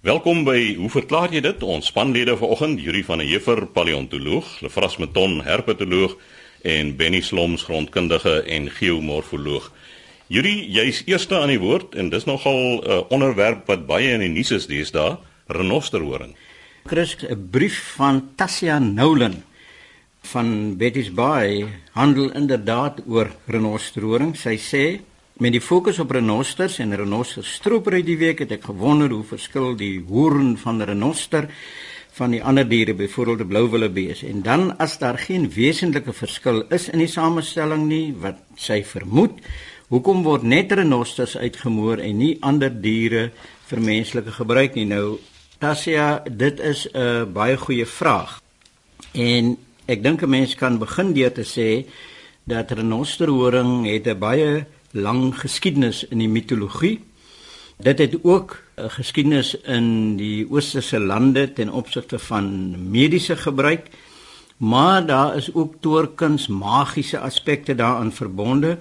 Welkom 0.00 0.46
by 0.46 0.78
Hoe 0.80 0.88
verklaar 0.88 1.28
jy 1.28 1.42
dit? 1.44 1.60
Ons 1.60 1.90
spanlede 1.90 2.32
vanoggend, 2.40 2.78
Yuri 2.80 3.02
van 3.04 3.20
der 3.20 3.26
Heever, 3.28 3.66
paleontoloog, 3.68 4.46
Lefras 4.64 4.94
Meton, 4.96 5.42
herpetoloog 5.44 6.14
en 6.64 6.94
Benny 6.96 7.20
Sloms, 7.20 7.66
grondkundige 7.68 8.38
en 8.48 8.70
geomorfoloog. 8.78 9.66
Yuri, 10.32 10.54
jy's 10.72 11.02
eerste 11.04 11.36
aan 11.36 11.52
die 11.52 11.60
woord 11.60 11.98
en 12.00 12.08
dis 12.08 12.24
nogal 12.24 12.80
'n 12.80 12.80
uh, 12.80 13.02
onderwerp 13.12 13.68
wat 13.68 13.84
baie 13.84 14.08
in 14.16 14.24
die 14.24 14.32
nuus 14.32 14.54
is 14.56 14.66
deesdae, 14.72 15.18
renosterhoring. 15.52 16.32
Chris, 16.88 17.16
'n 17.20 17.50
brief 17.50 17.92
van 18.00 18.32
Tassia 18.36 18.78
Nolan 18.78 19.44
van 20.32 20.76
Betty's 20.76 21.12
Bay 21.12 21.68
handel 21.92 22.32
inderdaad 22.32 23.02
oor 23.06 23.28
renosterhoring. 23.46 24.32
Sy 24.36 24.56
sê 24.56 25.00
met 25.40 25.54
die 25.56 25.62
fokus 25.64 25.98
op 25.98 26.10
renosters 26.12 26.78
en 26.84 26.92
renoster 26.96 27.44
stropery 27.44 28.02
die 28.04 28.18
week 28.20 28.42
het 28.44 28.52
ek 28.52 28.68
gewonder 28.68 29.08
hoe 29.08 29.24
verskil 29.24 29.72
die 29.76 30.02
hoorn 30.08 30.56
van 30.60 30.82
renoster 30.84 31.48
van 32.12 32.34
die 32.36 32.42
ander 32.44 32.68
diere 32.68 32.92
byvoorbeeld 32.94 33.44
die 33.44 33.48
blouwillebees 33.48 34.22
en 34.28 34.42
dan 34.44 34.70
as 34.76 34.98
daar 35.00 35.18
geen 35.18 35.48
wesentlike 35.54 36.12
verskil 36.12 36.66
is 36.68 36.90
in 36.92 37.00
die 37.00 37.08
samestelling 37.08 37.86
nie 37.88 38.06
wat 38.12 38.42
sy 38.60 38.82
vermoed 38.84 39.40
hoekom 39.90 40.22
word 40.22 40.44
net 40.46 40.72
renosters 40.76 41.34
uitgemoor 41.40 41.98
en 42.04 42.20
nie 42.20 42.34
ander 42.46 42.70
diere 42.70 43.30
vir 43.70 43.82
menslike 43.82 44.34
gebruik 44.36 44.76
nie? 44.78 44.86
Nou 44.86 45.18
Tassia 45.60 46.22
dit 46.24 46.60
is 46.60 46.86
'n 46.94 47.32
baie 47.32 47.56
goeie 47.56 47.86
vraag. 47.86 48.40
En 49.12 49.56
ek 49.86 50.02
dink 50.02 50.22
'n 50.22 50.30
mens 50.30 50.54
kan 50.54 50.78
begin 50.78 51.12
deur 51.12 51.32
te 51.32 51.44
sê 51.44 51.86
dat 52.44 52.70
renosterhoring 52.70 53.86
het 53.86 54.06
'n 54.06 54.18
baie 54.18 54.66
lang 54.90 55.34
geskiedenis 55.38 56.04
in 56.08 56.18
die 56.18 56.28
mitologie. 56.28 57.00
Dit 57.76 57.98
het 57.98 58.18
ook 58.22 58.62
'n 58.76 58.90
geskiedenis 58.90 59.54
in 59.54 60.16
die 60.16 60.46
oosterse 60.50 61.00
lande 61.00 61.52
ten 61.52 61.70
opsigte 61.70 62.18
van 62.18 62.90
mediese 62.90 63.36
gebruik. 63.36 63.88
Maar 64.56 65.06
daar 65.06 65.36
is 65.36 65.54
ook 65.54 65.74
toorkuns 65.80 66.46
magiese 66.46 67.18
aspekte 67.18 67.74
daaraan 67.74 68.12
verbonde 68.12 68.78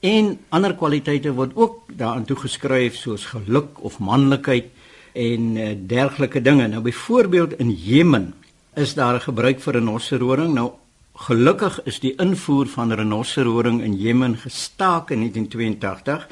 en 0.00 0.38
ander 0.48 0.74
kwaliteite 0.74 1.32
word 1.32 1.50
ook 1.54 1.80
daaraan 1.96 2.24
toegeskryf 2.24 2.94
soos 2.94 3.24
geluk 3.24 3.82
of 3.82 3.98
manlikheid 3.98 4.64
en 5.12 5.56
uh, 5.56 5.74
dergelike 5.86 6.42
dinge. 6.42 6.66
Nou 6.66 6.82
byvoorbeeld 6.82 7.58
in 7.58 7.70
Jemen 7.70 8.34
is 8.74 8.94
daar 8.94 9.14
'n 9.14 9.20
gebruik 9.20 9.60
vir 9.60 9.74
'n 9.74 9.76
renosterhoring. 9.76 10.54
Nou 10.54 10.70
gelukkig 11.18 11.80
is 11.88 11.98
die 12.02 12.14
invoer 12.22 12.68
van 12.70 12.92
renosterhoring 12.94 13.82
in 13.82 13.96
Jemen 13.98 14.36
gestaak 14.38 15.10
in 15.10 15.24
1982. 15.24 16.28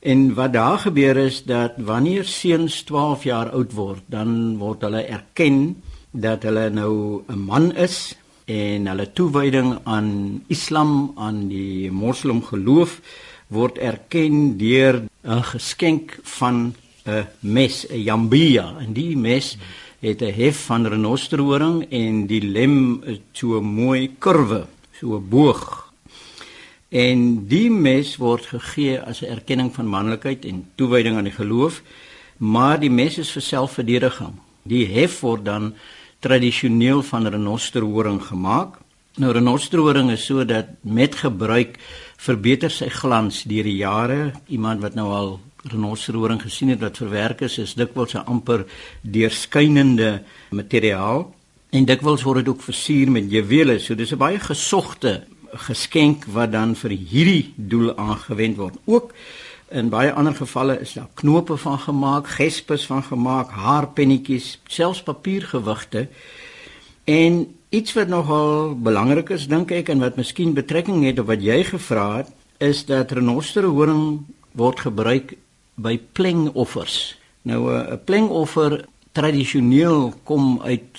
En 0.00 0.34
wat 0.34 0.52
daar 0.52 0.78
gebeur 0.78 1.16
is 1.16 1.42
dat 1.44 1.76
wanneer 1.76 2.24
seuns 2.24 2.82
12 2.82 3.22
jaar 3.22 3.50
oud 3.50 3.72
word, 3.72 4.02
dan 4.06 4.56
word 4.58 4.86
hulle 4.86 5.02
erken 5.02 5.82
dat 6.10 6.42
hulle 6.42 6.70
nou 6.70 7.22
'n 7.28 7.38
man 7.38 7.74
is 7.76 8.14
en 8.46 8.86
hulle 8.86 9.12
toewyding 9.12 9.78
aan 9.84 10.42
Islam, 10.46 11.12
aan 11.16 11.48
die 11.48 11.90
Moslem 11.90 12.42
geloof 12.42 13.00
word 13.48 13.78
erken 13.78 14.56
deur 14.56 15.04
'n 15.24 15.42
geskenk 15.42 16.18
van 16.22 16.74
'n 17.04 17.26
mes, 17.40 17.86
'n 17.90 18.02
jambia. 18.02 18.76
En 18.78 18.92
die 18.92 19.16
mes 19.16 19.54
hmm 19.54 19.87
het 20.00 20.22
'n 20.22 20.32
hef 20.32 20.64
van 20.66 20.86
renosterhoring 20.86 21.86
en 21.90 22.26
die 22.26 22.42
lem 22.42 23.02
so 23.32 23.58
'n 23.58 23.64
mooi 23.64 24.14
kurwe, 24.18 24.66
so 24.92 25.16
'n 25.16 25.28
boog. 25.28 25.92
En 26.88 27.46
die 27.46 27.70
mes 27.70 28.16
word 28.16 28.46
gegee 28.46 29.00
as 29.00 29.20
'n 29.22 29.30
erkenning 29.30 29.74
van 29.74 29.88
manlikheid 29.88 30.44
en 30.44 30.70
toewyding 30.74 31.16
aan 31.16 31.24
die 31.24 31.32
geloof, 31.32 31.82
maar 32.36 32.80
die 32.80 32.90
mes 32.90 33.18
is 33.18 33.30
vir 33.30 33.42
selfverdediging. 33.42 34.32
Die 34.62 34.86
hef 34.86 35.20
word 35.20 35.44
dan 35.44 35.74
tradisioneel 36.18 37.02
van 37.02 37.26
renosterhoring 37.26 38.22
gemaak. 38.22 38.78
Nou 39.16 39.32
renosterhoring 39.32 40.10
is 40.10 40.24
sodat 40.24 40.66
met 40.80 41.14
gebruik 41.14 41.78
verbeter 42.16 42.70
sy 42.70 42.88
glans 42.88 43.42
deur 43.42 43.62
die 43.62 43.76
jare. 43.76 44.32
Iemand 44.46 44.80
wat 44.80 44.94
nou 44.94 45.08
al 45.12 45.40
renosterhoring 45.64 46.42
gesien 46.42 46.68
het 46.68 46.80
wat 46.80 46.96
verwerk 46.96 47.40
is, 47.40 47.58
is 47.58 47.74
dikwels 47.74 48.14
'n 48.14 48.26
amper 48.26 48.66
deurskynende 49.02 50.22
materiaal 50.50 51.34
en 51.70 51.84
dikwels 51.84 52.22
word 52.22 52.44
dit 52.44 52.48
ook 52.48 52.62
versier 52.62 53.10
met 53.10 53.30
juwele. 53.30 53.78
So 53.78 53.94
dis 53.94 54.12
'n 54.12 54.18
baie 54.18 54.38
gesogte 54.38 55.26
geskenk 55.52 56.24
wat 56.24 56.52
dan 56.52 56.74
vir 56.76 56.90
hierdie 56.90 57.52
doel 57.56 57.96
aangewend 57.96 58.56
word. 58.56 58.76
Ook 58.84 59.12
in 59.70 59.88
baie 59.88 60.12
ander 60.12 60.34
gevalle 60.34 60.80
is 60.80 60.92
daar 60.92 61.08
knope 61.14 61.56
van 61.56 61.78
gemaak, 61.78 62.26
gespes 62.26 62.86
van 62.86 63.02
gemaak, 63.02 63.50
haarpennetjies, 63.50 64.60
selfs 64.66 65.02
papiergewigte. 65.02 66.08
En 67.04 67.54
iets 67.68 67.92
wat 67.92 68.08
nogal 68.08 68.74
belangrik 68.80 69.28
is 69.28 69.46
dink 69.48 69.70
ek 69.70 69.88
en 69.88 69.98
wat 69.98 70.16
miskien 70.16 70.54
betrekking 70.54 71.04
het 71.04 71.18
op 71.18 71.26
wat 71.26 71.42
jy 71.42 71.64
gevra 71.64 72.16
het, 72.16 72.32
is 72.58 72.84
dat 72.84 73.12
renosterhoring 73.12 74.24
word 74.52 74.80
gebruik 74.80 75.36
by 75.78 75.96
plengoffers. 76.12 77.16
Nou 77.42 77.72
eh, 77.72 77.92
'n 77.92 78.04
plengoffer 78.04 78.84
tradisioneel 79.12 80.12
kom 80.24 80.60
uit 80.62 80.98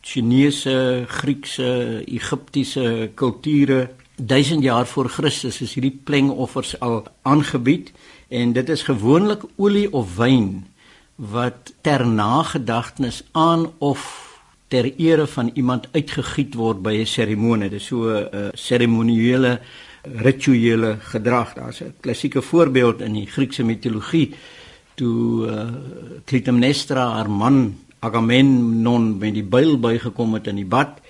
Chinese, 0.00 1.04
Griekse, 1.06 2.02
Egiptiese 2.06 3.10
kulture. 3.14 3.90
1000 4.16 4.62
jaar 4.62 4.86
voor 4.86 5.08
Christus 5.08 5.60
is 5.60 5.74
hierdie 5.74 6.00
plengoffers 6.04 6.80
al 6.80 7.04
aangebied 7.22 7.92
en 8.28 8.52
dit 8.52 8.68
is 8.68 8.82
gewoonlik 8.82 9.42
olie 9.56 9.92
of 9.92 10.16
wyn 10.16 10.66
wat 11.14 11.74
ter 11.80 12.06
nagedagtenis 12.06 13.22
aan 13.32 13.72
of 13.78 14.24
ter 14.68 14.88
ere 14.96 15.26
van 15.26 15.50
iemand 15.54 15.88
uitgegiet 15.92 16.54
word 16.54 16.82
by 16.82 16.94
'n 17.00 17.06
seremonie. 17.06 17.68
Dit 17.68 17.80
is 17.80 17.86
so 17.86 18.08
'n 18.08 18.50
seremoniële 18.54 19.60
rituele 20.14 20.96
gedrag. 21.00 21.54
Daar's 21.54 21.80
'n 21.80 21.94
klassieke 22.00 22.42
voorbeeld 22.42 23.00
in 23.00 23.12
die 23.12 23.26
Griekse 23.26 23.64
mitologie 23.64 24.34
toe 24.94 25.46
uh, 25.46 25.68
Clytemnestra 26.24 27.08
haar 27.08 27.30
man 27.30 27.76
Agamemnon 27.98 29.18
met 29.18 29.34
die 29.34 29.44
byl 29.44 29.78
bygekom 29.78 30.34
het 30.34 30.46
in 30.46 30.56
die 30.56 30.68
bad 30.68 31.00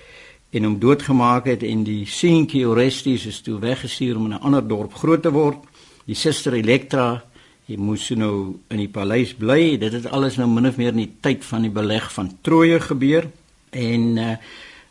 en 0.49 0.63
hom 0.63 0.77
doodgemaak 0.79 1.45
het 1.45 1.63
en 1.63 1.83
die 1.83 2.05
seentjie 2.05 2.67
Orestes 2.67 3.25
is 3.25 3.41
toe 3.41 3.59
weggestuur 3.59 4.15
om 4.15 4.25
in 4.25 4.37
'n 4.37 4.43
ander 4.43 4.67
dorp 4.67 4.93
groot 4.93 5.21
te 5.21 5.31
word. 5.31 5.57
Die 6.05 6.15
suster 6.15 6.53
Elektra, 6.53 7.23
hy 7.67 7.75
moes 7.75 8.09
nou 8.09 8.55
in 8.69 8.77
die 8.77 8.87
paleis 8.87 9.33
bly. 9.33 9.77
Dit 9.77 9.93
het 9.93 10.07
alles 10.07 10.37
nou 10.37 10.47
min 10.47 10.67
of 10.67 10.77
meer 10.77 10.95
in 10.95 11.03
die 11.03 11.15
tyd 11.21 11.45
van 11.45 11.61
die 11.61 11.71
beleg 11.71 12.13
van 12.13 12.31
Troje 12.41 12.79
gebeur 12.79 13.27
en 13.69 14.17
uh, 14.17 14.37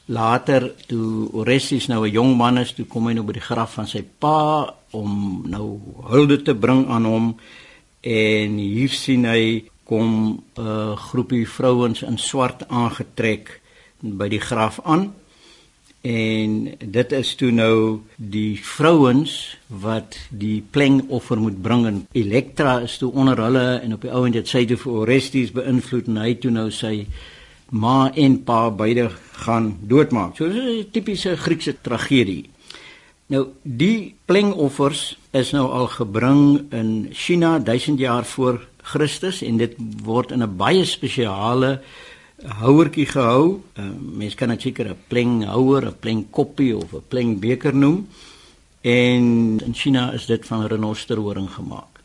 Later 0.06 0.71
toe 0.87 1.28
Orestes 1.33 1.89
nou 1.89 2.06
'n 2.06 2.12
jong 2.12 2.37
man 2.37 2.59
is, 2.59 2.72
toe 2.72 2.87
kom 2.87 3.06
hy 3.06 3.15
nou 3.15 3.25
by 3.25 3.33
die 3.33 3.41
graf 3.41 3.75
van 3.75 3.87
sy 3.87 4.05
pa 4.19 4.75
om 4.91 5.43
nou 5.47 5.81
hulde 6.06 6.43
te 6.43 6.55
bring 6.55 6.87
aan 6.89 7.05
hom. 7.05 7.37
En 8.00 8.59
hier 8.59 8.89
sien 8.89 9.25
hy 9.25 9.65
kom 9.84 10.43
'n 10.56 10.97
groepie 10.97 11.49
vrouens 11.49 12.03
in 12.03 12.19
swart 12.19 12.69
aangetrek 12.69 13.61
by 14.00 14.28
die 14.28 14.41
graf 14.41 14.81
aan. 14.84 15.12
En 16.03 16.77
dit 16.78 17.12
is 17.12 17.34
toe 17.34 17.50
nou 17.50 18.00
die 18.16 18.61
vrouens 18.62 19.56
wat 19.66 20.19
die 20.31 20.62
plengoffer 20.71 21.39
moet 21.39 21.62
bring. 21.62 21.87
En 21.87 22.06
Elektra 22.12 22.81
is 22.81 22.99
toe 22.99 23.12
onder 23.12 23.37
hulle 23.43 23.81
en 23.83 23.93
op 23.93 24.00
die 24.00 24.12
ouend 24.12 24.34
het 24.34 24.49
sy 24.49 24.65
toe 24.66 24.77
vir 24.77 24.93
Orestes 24.93 25.53
beïnvloed. 25.53 26.06
En 26.06 26.16
hy 26.16 26.34
toe 26.34 26.50
nou 26.50 26.71
sy 26.71 27.06
ma 27.71 28.12
en 28.15 28.43
pa 28.45 28.71
beide 28.71 29.11
gaan 29.47 29.77
doodmaak. 29.81 30.37
So 30.37 30.49
dis 30.49 30.65
'n 30.65 30.91
tipiese 30.93 31.37
Griekse 31.37 31.77
tragedie. 31.81 32.51
Nou 33.27 33.47
die 33.62 34.15
plengoffers 34.25 35.17
is 35.34 35.51
nou 35.51 35.67
al 35.71 35.89
gebring 35.91 36.73
in 36.73 37.09
China 37.12 37.59
1000 37.59 37.99
jaar 37.99 38.25
voor 38.25 38.61
Christus 38.83 39.43
en 39.43 39.57
dit 39.59 39.75
word 40.05 40.31
in 40.31 40.43
'n 40.43 40.57
baie 40.57 40.84
spesiale 40.84 41.81
houertjie 42.60 43.07
gehou. 43.07 43.63
Uh, 43.75 43.84
mens 43.98 44.34
kan 44.34 44.48
dit 44.48 44.60
seker 44.60 44.89
'n 44.89 44.97
plenghouer, 45.09 45.87
'n 45.87 45.97
plengkoppie 46.01 46.77
of 46.77 46.92
'n 46.92 47.03
plengbeker 47.09 47.75
noem. 47.75 48.07
En 48.81 49.59
in 49.65 49.75
China 49.75 50.13
is 50.13 50.27
dit 50.27 50.47
van 50.47 50.66
renosterhoring 50.66 51.51
gemaak. 51.51 51.97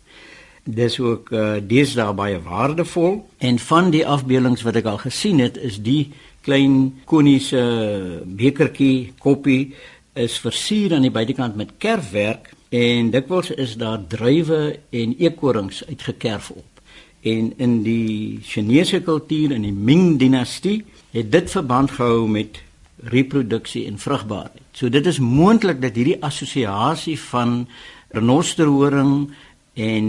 Dis 0.64 1.00
ook 1.00 1.32
uh, 1.32 1.54
deesdae 1.68 2.14
baie 2.14 2.42
waardevol 2.42 3.30
en 3.38 3.60
van 3.60 3.90
die 3.90 4.08
afbeeldings 4.08 4.62
wat 4.62 4.76
ek 4.76 4.86
al 4.86 4.98
gesien 4.98 5.40
het 5.40 5.58
is 5.58 5.82
die 5.82 6.12
klein 6.46 7.02
koniese 7.06 7.62
bekertjie 8.26 9.14
koppie 9.22 9.74
is 10.18 10.40
versier 10.42 10.96
aan 10.96 11.06
die 11.06 11.14
buitekant 11.14 11.56
met 11.60 11.78
kerfwerk 11.82 12.52
en 12.72 13.12
dikwels 13.14 13.52
is 13.60 13.76
daar 13.80 14.02
druiwe 14.08 14.80
en 14.90 15.16
eekorings 15.20 15.84
uitgekerf 15.88 16.50
op. 16.56 16.82
En 17.22 17.52
in 17.58 17.82
die 17.84 18.40
Chinese 18.44 19.02
kultuur 19.06 19.52
in 19.52 19.68
die 19.68 19.76
Ming 19.76 20.18
dinastie 20.20 20.82
het 21.12 21.32
dit 21.32 21.52
verband 21.52 21.92
gehou 21.92 22.28
met 22.28 22.62
reproduksie 23.12 23.86
en 23.90 24.00
vrugbaarheid. 24.00 24.62
So 24.72 24.90
dit 24.90 25.06
is 25.06 25.20
moontlik 25.20 25.82
dat 25.82 25.96
hierdie 25.98 26.20
assosiasie 26.22 27.18
van 27.30 27.68
renosterhoring 28.10 29.32
en 29.74 30.08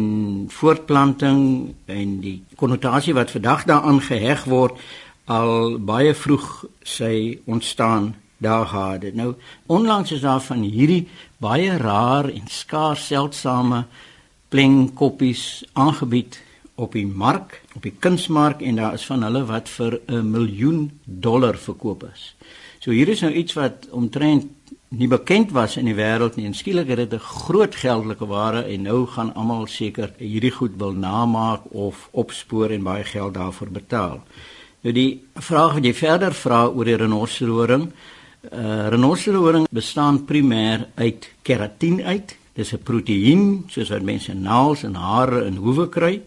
voortplanting 0.48 1.74
en 1.86 2.18
die 2.20 2.42
konnotasie 2.56 3.14
wat 3.14 3.30
vandag 3.30 3.64
daaraan 3.64 4.00
geheg 4.02 4.44
word 4.44 4.80
al 5.24 5.78
baie 5.78 6.14
vroeg 6.14 6.64
sy 6.82 7.40
ontstaan 7.44 8.14
daar 8.42 8.66
gehad. 8.66 9.12
Nou 9.14 9.34
onlangs 9.66 10.12
is 10.12 10.20
daar 10.20 10.40
van 10.40 10.62
hierdie 10.62 11.08
baie 11.38 11.76
rar 11.76 12.28
en 12.28 12.46
skaars 12.46 13.06
seldsame 13.06 13.84
plengkoppies 14.48 15.64
aangebied 15.72 16.42
op 16.74 16.92
die 16.92 17.06
mark, 17.06 17.60
op 17.76 17.82
die 17.82 17.94
kunsmark 17.98 18.62
en 18.62 18.80
daar 18.80 18.94
is 18.98 19.06
van 19.06 19.22
hulle 19.22 19.44
wat 19.46 19.68
vir 19.68 20.00
'n 20.06 20.30
miljoen 20.30 20.90
dollar 21.04 21.56
verkoop 21.56 22.04
is. 22.12 22.34
So 22.78 22.90
hier 22.90 23.08
is 23.08 23.20
nou 23.20 23.32
iets 23.32 23.52
wat 23.54 23.88
omtrent 23.90 24.46
nie 24.88 25.08
bekend 25.08 25.50
was 25.50 25.76
in 25.76 25.84
die 25.84 25.94
wêreld 25.96 26.36
nie 26.36 26.46
en 26.46 26.54
skielik 26.54 26.88
het 26.88 26.96
dit 26.96 27.12
'n 27.14 27.18
groot 27.18 27.74
geldelike 27.74 28.26
waarde 28.26 28.62
en 28.62 28.82
nou 28.82 29.06
gaan 29.06 29.34
almal 29.34 29.66
seker 29.66 30.12
hierdie 30.18 30.50
goed 30.50 30.72
wil 30.76 30.92
namaak 30.92 31.62
of 31.70 32.08
opspoor 32.10 32.70
en 32.70 32.82
baie 32.82 33.04
geld 33.04 33.34
daarvoor 33.34 33.68
betaal. 33.70 34.22
Nou 34.82 34.90
die 34.94 35.22
vraag 35.38 35.76
wat 35.76 35.84
jy 35.86 35.92
verder 35.94 36.34
vra 36.34 36.64
oor 36.66 36.88
die 36.88 36.96
renosterhoring, 36.98 37.84
uh, 38.50 38.88
renosterhoring 38.90 39.68
bestaan 39.70 40.24
primêr 40.26 40.88
uit 40.98 41.28
keratien 41.46 42.00
uit. 42.02 42.34
Dis 42.54 42.72
'n 42.74 42.82
proteïen 42.82 43.64
soos 43.68 43.90
wat 43.90 44.02
mense 44.02 44.34
naels 44.34 44.82
en 44.82 44.94
hare 44.94 45.44
en 45.44 45.56
hoewe 45.56 45.88
kry. 45.88 46.20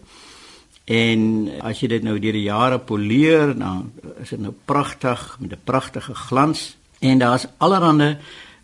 En 0.86 1.50
as 1.60 1.80
jy 1.80 1.88
dit 1.88 2.02
nou 2.02 2.18
deur 2.18 2.32
die 2.32 2.48
jare 2.48 2.78
poleer, 2.78 3.58
dan 3.58 3.92
is 4.22 4.30
dit 4.30 4.40
nou 4.40 4.54
pragtig 4.64 5.36
met 5.40 5.52
'n 5.52 5.60
pragtige 5.64 6.14
glans 6.14 6.76
en 7.00 7.18
daar's 7.18 7.46
allerlei 7.58 8.16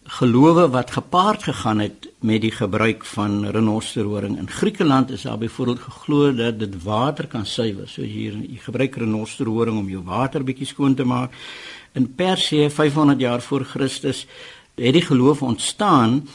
gelowe 0.04 0.68
wat 0.68 0.90
gepaard 0.90 1.42
gegaan 1.42 1.78
het 1.78 2.08
met 2.20 2.40
die 2.40 2.50
gebruik 2.50 3.04
van 3.04 3.46
renosterhoring. 3.46 4.38
In 4.38 4.50
Griekeland 4.50 5.10
is 5.10 5.22
daar 5.22 5.38
byvoorbeeld 5.38 5.78
geglo 5.78 6.34
dat 6.34 6.58
dit 6.58 6.82
water 6.82 7.26
kan 7.26 7.46
suiwer. 7.46 7.88
So 7.88 8.02
hier 8.02 8.34
jy 8.36 8.58
gebruik 8.58 8.96
renosterhoring 8.96 9.78
om 9.78 9.88
jou 9.88 10.02
water 10.04 10.44
bietjie 10.44 10.66
skoon 10.66 10.94
te 10.94 11.04
maak. 11.04 11.32
In 11.92 12.14
Persië 12.14 12.70
500 12.70 13.20
jaar 13.20 13.40
voor 13.40 13.64
Christus 13.64 14.26
het 14.74 14.92
die 14.92 15.02
geloof 15.02 15.42
ontstaan 15.42 16.28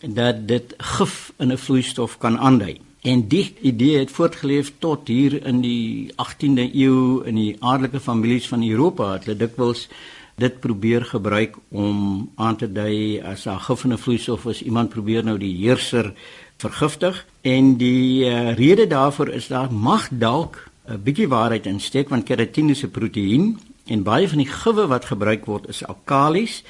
dat 0.00 0.48
dit 0.48 0.74
gif 0.78 1.32
in 1.38 1.52
'n 1.52 1.58
vloeistof 1.58 2.18
kan 2.18 2.38
aandui. 2.38 2.80
En 3.04 3.28
die 3.28 3.54
idee 3.60 3.98
het 3.98 4.10
voortgeleef 4.10 4.72
tot 4.78 5.08
hier 5.08 5.46
in 5.46 5.60
die 5.60 6.12
18de 6.16 6.74
eeu 6.74 7.20
in 7.24 7.34
die 7.34 7.56
adelike 7.60 8.00
families 8.00 8.48
van 8.48 8.68
Europa. 8.68 9.18
Hulle 9.18 9.36
dikwels 9.36 9.88
dit 10.34 10.60
probeer 10.60 11.04
gebruik 11.04 11.56
om 11.68 12.30
aan 12.34 12.56
te 12.56 12.72
dui 12.72 13.20
as 13.22 13.46
in 13.46 13.92
'n 13.92 13.98
vloeistof 13.98 14.46
is, 14.46 14.62
iemand 14.62 14.88
probeer 14.88 15.24
nou 15.24 15.38
die 15.38 15.56
heerser 15.56 16.12
vergiftig 16.56 17.26
en 17.42 17.76
die 17.76 18.24
uh, 18.24 18.54
rede 18.54 18.86
daarvoor 18.86 19.28
is 19.28 19.48
daar 19.48 19.72
mag 19.72 20.08
dalk 20.10 20.70
'n 20.88 21.02
bietjie 21.02 21.28
waarheid 21.28 21.66
insteek 21.66 22.08
want 22.08 22.24
keratine 22.24 22.70
is 22.70 22.82
'n 22.82 22.90
proteïen 22.90 23.58
en 23.86 24.02
baie 24.02 24.28
van 24.28 24.38
die 24.38 24.52
gewe 24.62 24.86
wat 24.86 25.04
gebruik 25.04 25.44
word 25.44 25.68
is 25.68 25.86
alkalies 25.86 26.62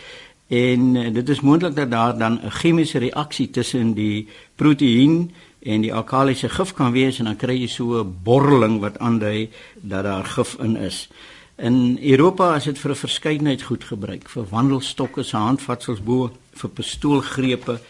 en 0.49 0.94
uh, 0.94 1.14
dit 1.14 1.28
is 1.28 1.40
moontlik 1.40 1.75
dat 1.76 1.90
daar 1.90 2.19
dan 2.19 2.40
'n 2.43 2.50
chemiese 2.50 2.99
reaksie 2.99 3.50
tussen 3.50 3.94
die 3.94 4.28
proteïen 4.55 5.31
en 5.64 5.81
die 5.81 5.94
alkalisiese 5.94 6.49
gif 6.49 6.75
kan 6.75 6.93
wees 6.93 7.19
en 7.19 7.25
dan 7.25 7.37
kry 7.37 7.56
jy 7.61 7.69
so 7.69 8.00
'n 8.00 8.16
borreling 8.22 8.81
wat 8.81 8.99
aandui 8.99 9.49
dat 9.81 10.05
daar 10.05 10.25
gif 10.25 10.56
in 10.61 10.76
is. 10.76 11.08
In 11.56 11.98
Europa 12.02 12.54
is 12.56 12.64
dit 12.64 12.78
vir 12.78 12.90
'n 12.90 12.96
verskeidenheid 12.96 13.62
goed 13.62 13.84
gebruik, 13.84 14.28
vir 14.28 14.44
wandelstokke, 14.50 15.22
se 15.22 15.36
handvatsels 15.36 16.02
bo, 16.02 16.30
vir 16.52 16.70
pistoolgrepe, 16.70 17.80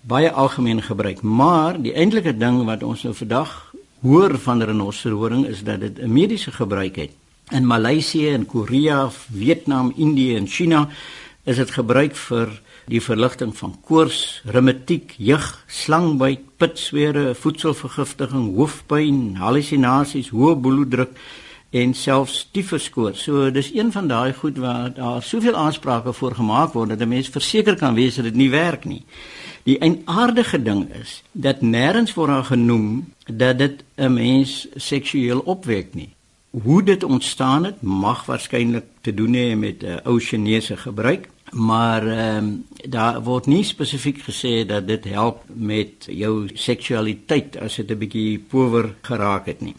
baie 0.00 0.30
algemeen 0.30 0.82
gebruik. 0.82 1.22
Maar 1.22 1.82
die 1.82 1.94
eintlike 1.94 2.36
ding 2.36 2.64
wat 2.64 2.82
ons 2.82 3.02
nou 3.02 3.14
vandag 3.14 3.74
hoor 4.02 4.38
van 4.38 4.62
renosterhoring 4.62 5.46
is 5.46 5.62
dat 5.62 5.80
dit 5.80 5.98
'n 5.98 6.12
mediese 6.12 6.52
gebruik 6.52 6.96
het. 6.96 7.10
In 7.50 7.66
Maleisië 7.66 8.28
en 8.28 8.46
Korea, 8.46 9.10
Vietnam, 9.32 9.92
Indië 9.96 10.36
en 10.36 10.46
China 10.46 10.88
is 11.44 11.56
dit 11.56 11.70
gebruik 11.70 12.16
vir 12.16 12.60
die 12.86 13.00
verligting 13.00 13.56
van 13.56 13.76
koors, 13.84 14.42
reumatiek, 14.44 15.14
jeug, 15.16 15.64
slangbyt, 15.66 16.40
pitswere, 16.56 17.34
voedselvergiftiging, 17.34 18.54
hoofpyn, 18.54 19.36
hallusinasies, 19.36 20.28
hoë 20.28 20.60
bloeddruk 20.60 21.16
en 21.74 21.94
selfs 21.94 22.48
tifuskoor. 22.54 23.16
So 23.18 23.50
dis 23.50 23.72
een 23.74 23.90
van 23.92 24.08
daai 24.08 24.32
goed 24.32 24.58
waar 24.62 24.92
daar 24.94 25.22
soveel 25.22 25.56
aansprake 25.58 26.12
voor 26.12 26.34
gemaak 26.34 26.72
word 26.72 26.88
dat 26.88 27.00
'n 27.00 27.08
mens 27.08 27.28
verseker 27.28 27.76
kan 27.76 27.94
wees 27.94 28.14
dat 28.14 28.24
dit 28.24 28.34
nie 28.34 28.50
werk 28.50 28.84
nie. 28.84 29.02
Die 29.62 29.78
eienaardige 29.78 30.62
ding 30.62 30.92
is 31.02 31.22
dat 31.32 31.60
nêrens 31.60 32.14
word 32.14 32.28
daar 32.28 32.44
genoem 32.44 33.12
dat 33.26 33.58
dit 33.58 33.84
'n 33.96 34.12
mens 34.12 34.68
seksueel 34.74 35.40
opwek 35.40 35.94
nie. 35.94 36.08
Hoe 36.50 36.82
dit 36.82 37.04
ontstaan 37.04 37.64
het, 37.64 37.82
mag 37.82 38.24
waarskynlik 38.26 38.84
te 39.00 39.14
doen 39.14 39.34
hê 39.34 39.56
met 39.56 39.82
'n 39.82 39.86
uh, 39.86 39.96
ou 40.04 40.20
Chinese 40.20 40.76
gebruik, 40.76 41.28
maar 41.50 42.06
ehm 42.06 42.44
um, 42.44 42.64
daar 42.88 43.22
word 43.22 43.46
nie 43.46 43.64
spesifiek 43.64 44.18
gesê 44.18 44.66
dat 44.66 44.86
dit 44.86 45.04
help 45.04 45.42
met 45.46 46.06
jou 46.06 46.48
seksualiteit 46.54 47.56
as 47.56 47.74
dit 47.74 47.90
'n 47.90 47.98
bietjie 47.98 48.38
power 48.38 48.94
geraak 49.00 49.46
het 49.46 49.60
nie. 49.60 49.74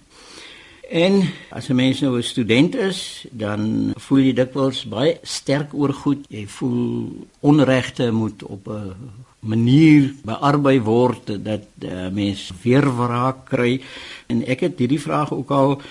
En 0.90 1.30
as 1.50 1.68
'n 1.70 1.76
mens 1.76 2.00
nou 2.00 2.18
'n 2.18 2.24
student 2.24 2.76
is, 2.76 3.26
dan 3.32 3.92
voel 3.96 4.18
jy 4.18 4.34
dikwels 4.34 4.86
baie 4.86 5.18
sterk 5.22 5.74
oor 5.74 5.94
goed. 5.94 6.26
Jy 6.30 6.48
voel 6.48 7.10
onregte 7.40 8.12
moet 8.12 8.44
op 8.44 8.68
'n 8.68 8.94
manier 9.40 10.14
bearbei 10.24 10.82
word 10.82 11.44
dat 11.44 11.66
'n 11.80 12.14
mens 12.14 12.52
weer 12.62 12.98
wraak 12.98 13.46
kry. 13.46 13.82
En 14.28 14.46
ek 14.46 14.60
het 14.60 14.80
hierdie 14.80 15.02
vraag 15.02 15.34
ook 15.34 15.50
al 15.50 15.82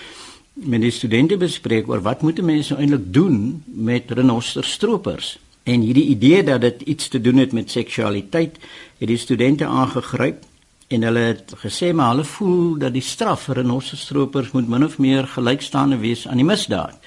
met 0.53 0.81
die 0.81 0.91
studente 0.91 1.37
bespreek 1.37 1.89
oor 1.89 2.01
wat 2.01 2.21
moet 2.21 2.41
mense 2.41 2.73
nou 2.73 2.81
eintlik 2.81 3.13
doen 3.13 3.63
met 3.65 4.11
renosterstropers? 4.11 5.39
En 5.63 5.81
hierdie 5.81 6.07
idee 6.07 6.43
dat 6.43 6.61
dit 6.61 6.81
iets 6.81 7.07
te 7.07 7.21
doen 7.21 7.37
het 7.37 7.51
met 7.51 7.71
seksualiteit, 7.71 8.57
het 8.97 9.07
die 9.07 9.17
studente 9.17 9.65
aangegryp 9.65 10.43
en 10.87 11.01
hulle 11.01 11.19
het 11.19 11.53
gesê 11.57 11.93
maar 11.93 12.13
hulle 12.13 12.27
voel 12.29 12.77
dat 12.77 12.93
die 12.93 13.01
straf 13.01 13.47
vir 13.47 13.61
renosterstropers 13.61 14.51
moet 14.53 14.69
min 14.69 14.85
of 14.85 14.97
meer 14.97 15.27
gelykstaande 15.27 15.97
wees 15.97 16.27
aan 16.27 16.41
die 16.41 16.45
misdaad. 16.45 16.99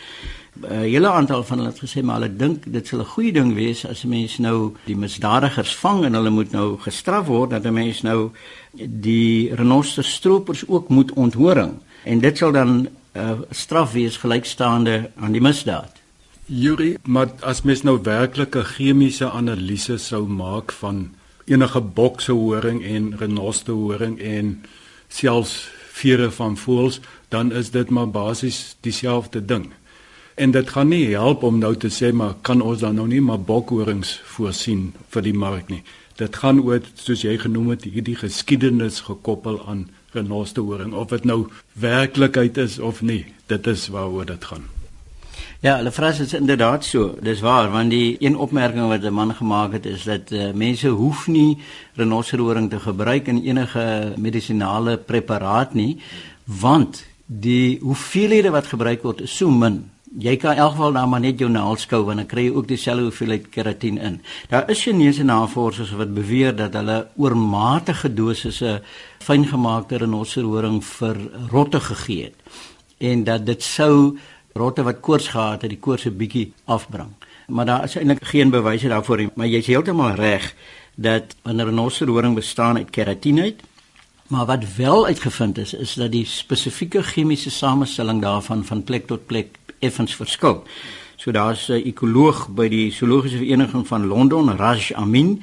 'n 0.59 0.83
Hele 0.91 1.09
aantal 1.09 1.45
van 1.45 1.59
hulle 1.59 1.71
het 1.71 1.85
gesê 1.85 2.03
maar 2.03 2.21
hulle 2.21 2.37
dink 2.37 2.65
dit 2.67 2.87
sal 2.87 3.01
'n 3.01 3.13
goeie 3.15 3.33
ding 3.33 3.55
wees 3.55 3.87
as 3.87 4.05
'n 4.05 4.09
mens 4.09 4.39
nou 4.39 4.75
die 4.85 4.97
misdadigers 4.97 5.77
vang 5.77 6.05
en 6.05 6.15
hulle 6.15 6.31
moet 6.31 6.51
nou 6.51 6.79
gestraf 6.79 7.27
word 7.27 7.51
dat 7.51 7.65
'n 7.65 7.73
mens 7.73 8.03
nou 8.03 8.31
die 8.75 9.55
renosterstropers 9.55 10.69
ook 10.69 10.89
moet 10.89 11.13
onthoring 11.13 11.73
en 12.05 12.19
dit 12.19 12.39
sal 12.39 12.53
dan 12.53 12.69
'n 12.69 12.89
uh, 13.15 13.31
straf 13.51 13.93
wees 13.93 14.17
gelykstaande 14.17 15.11
aan 15.17 15.33
die 15.33 15.41
misdaad. 15.41 15.93
Yuri, 16.47 16.97
maar 17.05 17.29
as 17.41 17.63
mens 17.63 17.83
nou 17.83 17.99
werklik 18.03 18.57
'n 18.57 18.65
chemiese 18.65 19.31
analise 19.31 19.99
sou 19.99 20.27
maak 20.27 20.73
van 20.73 21.11
enige 21.49 21.81
bokse 21.81 22.33
horing 22.33 22.85
en 22.85 23.13
renoster 23.19 23.75
horing 23.75 24.19
en 24.21 24.55
selfs 25.09 25.69
vere 25.99 26.31
van 26.31 26.57
voëls, 26.57 27.01
dan 27.29 27.53
is 27.53 27.71
dit 27.71 27.91
maar 27.91 28.11
basies 28.11 28.77
dieselfde 28.81 29.45
ding. 29.45 29.71
En 30.39 30.51
dit 30.55 30.71
gaan 30.71 30.89
nie 30.89 31.07
help 31.11 31.43
om 31.43 31.59
nou 31.59 31.75
te 31.77 31.91
sê 31.91 32.13
maar 32.15 32.37
kan 32.47 32.63
ons 32.63 32.85
dan 32.85 32.95
nou 32.95 33.09
nie 33.11 33.21
maar 33.21 33.41
bokhorings 33.41 34.21
voorsien 34.37 34.93
vir 35.11 35.27
die 35.27 35.35
mark 35.35 35.73
nie. 35.73 35.83
Dit 36.19 36.39
gaan 36.43 36.63
oor 36.63 36.83
soos 36.95 37.25
jy 37.27 37.37
genoem 37.43 37.75
het 37.75 37.89
hierdie 37.91 38.17
geskiedenis 38.19 39.03
gekoppel 39.11 39.59
aan 39.67 39.89
renoster 40.15 40.63
horing 40.63 40.95
of 40.95 41.11
dit 41.15 41.27
nou 41.27 41.47
werklikheid 41.75 42.59
is 42.59 42.79
of 42.79 43.03
nie. 43.03 43.25
Dit 43.47 43.67
is 43.67 43.89
waaroor 43.95 44.27
dit 44.31 44.45
gaan. 44.45 44.78
Ja, 45.61 45.77
hulle 45.77 45.91
vra 45.91 46.13
dit 46.15 46.33
inderdaad 46.33 46.85
so. 46.85 47.17
Dis 47.21 47.41
waar 47.43 47.71
want 47.71 47.91
die 47.91 48.17
een 48.23 48.37
opmerking 48.37 48.89
wat 48.89 49.03
'n 49.03 49.13
man 49.13 49.35
gemaak 49.35 49.73
het 49.73 49.87
is 49.87 50.05
dat 50.05 50.31
uh, 50.31 50.53
mense 50.53 50.89
hoef 50.89 51.27
nie 51.27 51.59
renosterhoring 51.95 52.71
te 52.71 52.81
gebruik 52.81 53.27
in 53.27 53.43
enige 53.43 54.13
medisinale 54.17 54.97
preparaat 54.97 55.75
nie 55.75 55.99
want 56.45 57.05
die 57.27 57.79
hoeveelhede 57.81 58.51
wat 58.51 58.67
gebruik 58.67 59.03
word 59.03 59.21
is 59.21 59.37
so 59.37 59.51
min. 59.51 59.91
Jy 60.19 60.37
kan 60.37 60.53
in 60.53 60.59
elk 60.59 60.71
geval 60.71 60.93
dan 60.93 61.09
maar 61.09 61.21
net 61.21 61.39
jou 61.39 61.51
naels 61.51 61.83
skou 61.83 62.05
want 62.05 62.17
dan 62.17 62.27
kry 62.27 62.45
jy 62.47 62.55
ook 62.55 62.69
dieselfde 62.69 63.03
hoeveelheid 63.03 63.49
keratin 63.49 63.99
in. 63.99 64.21
Daar 64.49 64.71
is 64.71 64.83
Chinese 64.83 65.23
navorsers 65.23 65.91
wat 65.91 66.15
beweer 66.15 66.57
dat 66.57 66.73
hulle 66.73 67.07
oormatige 67.17 68.15
dosisse 68.15 68.83
fyngemaakte 69.19 69.97
renosterhoring 69.97 70.85
vir 70.85 71.17
rotte 71.51 71.81
gegee 71.81 72.25
het 72.25 72.35
en 72.99 73.25
dat 73.25 73.47
dit 73.47 73.63
sou 73.63 74.19
rotte 74.59 74.83
wat 74.83 75.01
koors 75.01 75.29
gehad 75.29 75.63
het, 75.63 75.71
die 75.71 75.79
koors 75.79 76.05
'n 76.05 76.17
bietjie 76.17 76.53
afbring. 76.65 77.15
Maar 77.47 77.67
daar 77.67 77.85
is 77.85 77.97
eintlik 77.97 78.25
geen 78.25 78.51
bewyse 78.51 78.89
daarvoor 78.89 79.17
nie, 79.17 79.31
maar 79.35 79.47
jy's 79.47 79.67
heeltemal 79.67 80.15
reg 80.15 80.55
dat 80.95 81.37
'n 81.45 81.61
renosterhoring 81.61 82.35
bestaan 82.35 82.77
uit 82.77 82.91
keratine 82.91 83.43
uit. 83.43 83.61
Maar 84.29 84.47
wat 84.47 84.75
wel 84.77 85.07
uitgevind 85.07 85.59
is, 85.59 85.75
is 85.75 85.95
dat 85.95 86.13
die 86.13 86.25
spesifieke 86.25 87.03
chemiese 87.03 87.51
samestelling 87.51 88.23
daarvan 88.23 88.65
van 88.65 88.85
plek 88.85 89.07
tot 89.07 89.27
plek 89.27 89.59
effens 89.79 90.15
verskil. 90.15 90.63
So 91.17 91.31
daar's 91.31 91.69
'n 91.69 91.83
ekoloog 91.85 92.49
by 92.49 92.69
die 92.69 92.93
zoologiese 92.93 93.37
vereniging 93.37 93.87
van 93.87 94.07
Londen, 94.07 94.57
Raj 94.57 94.93
Amin, 94.95 95.43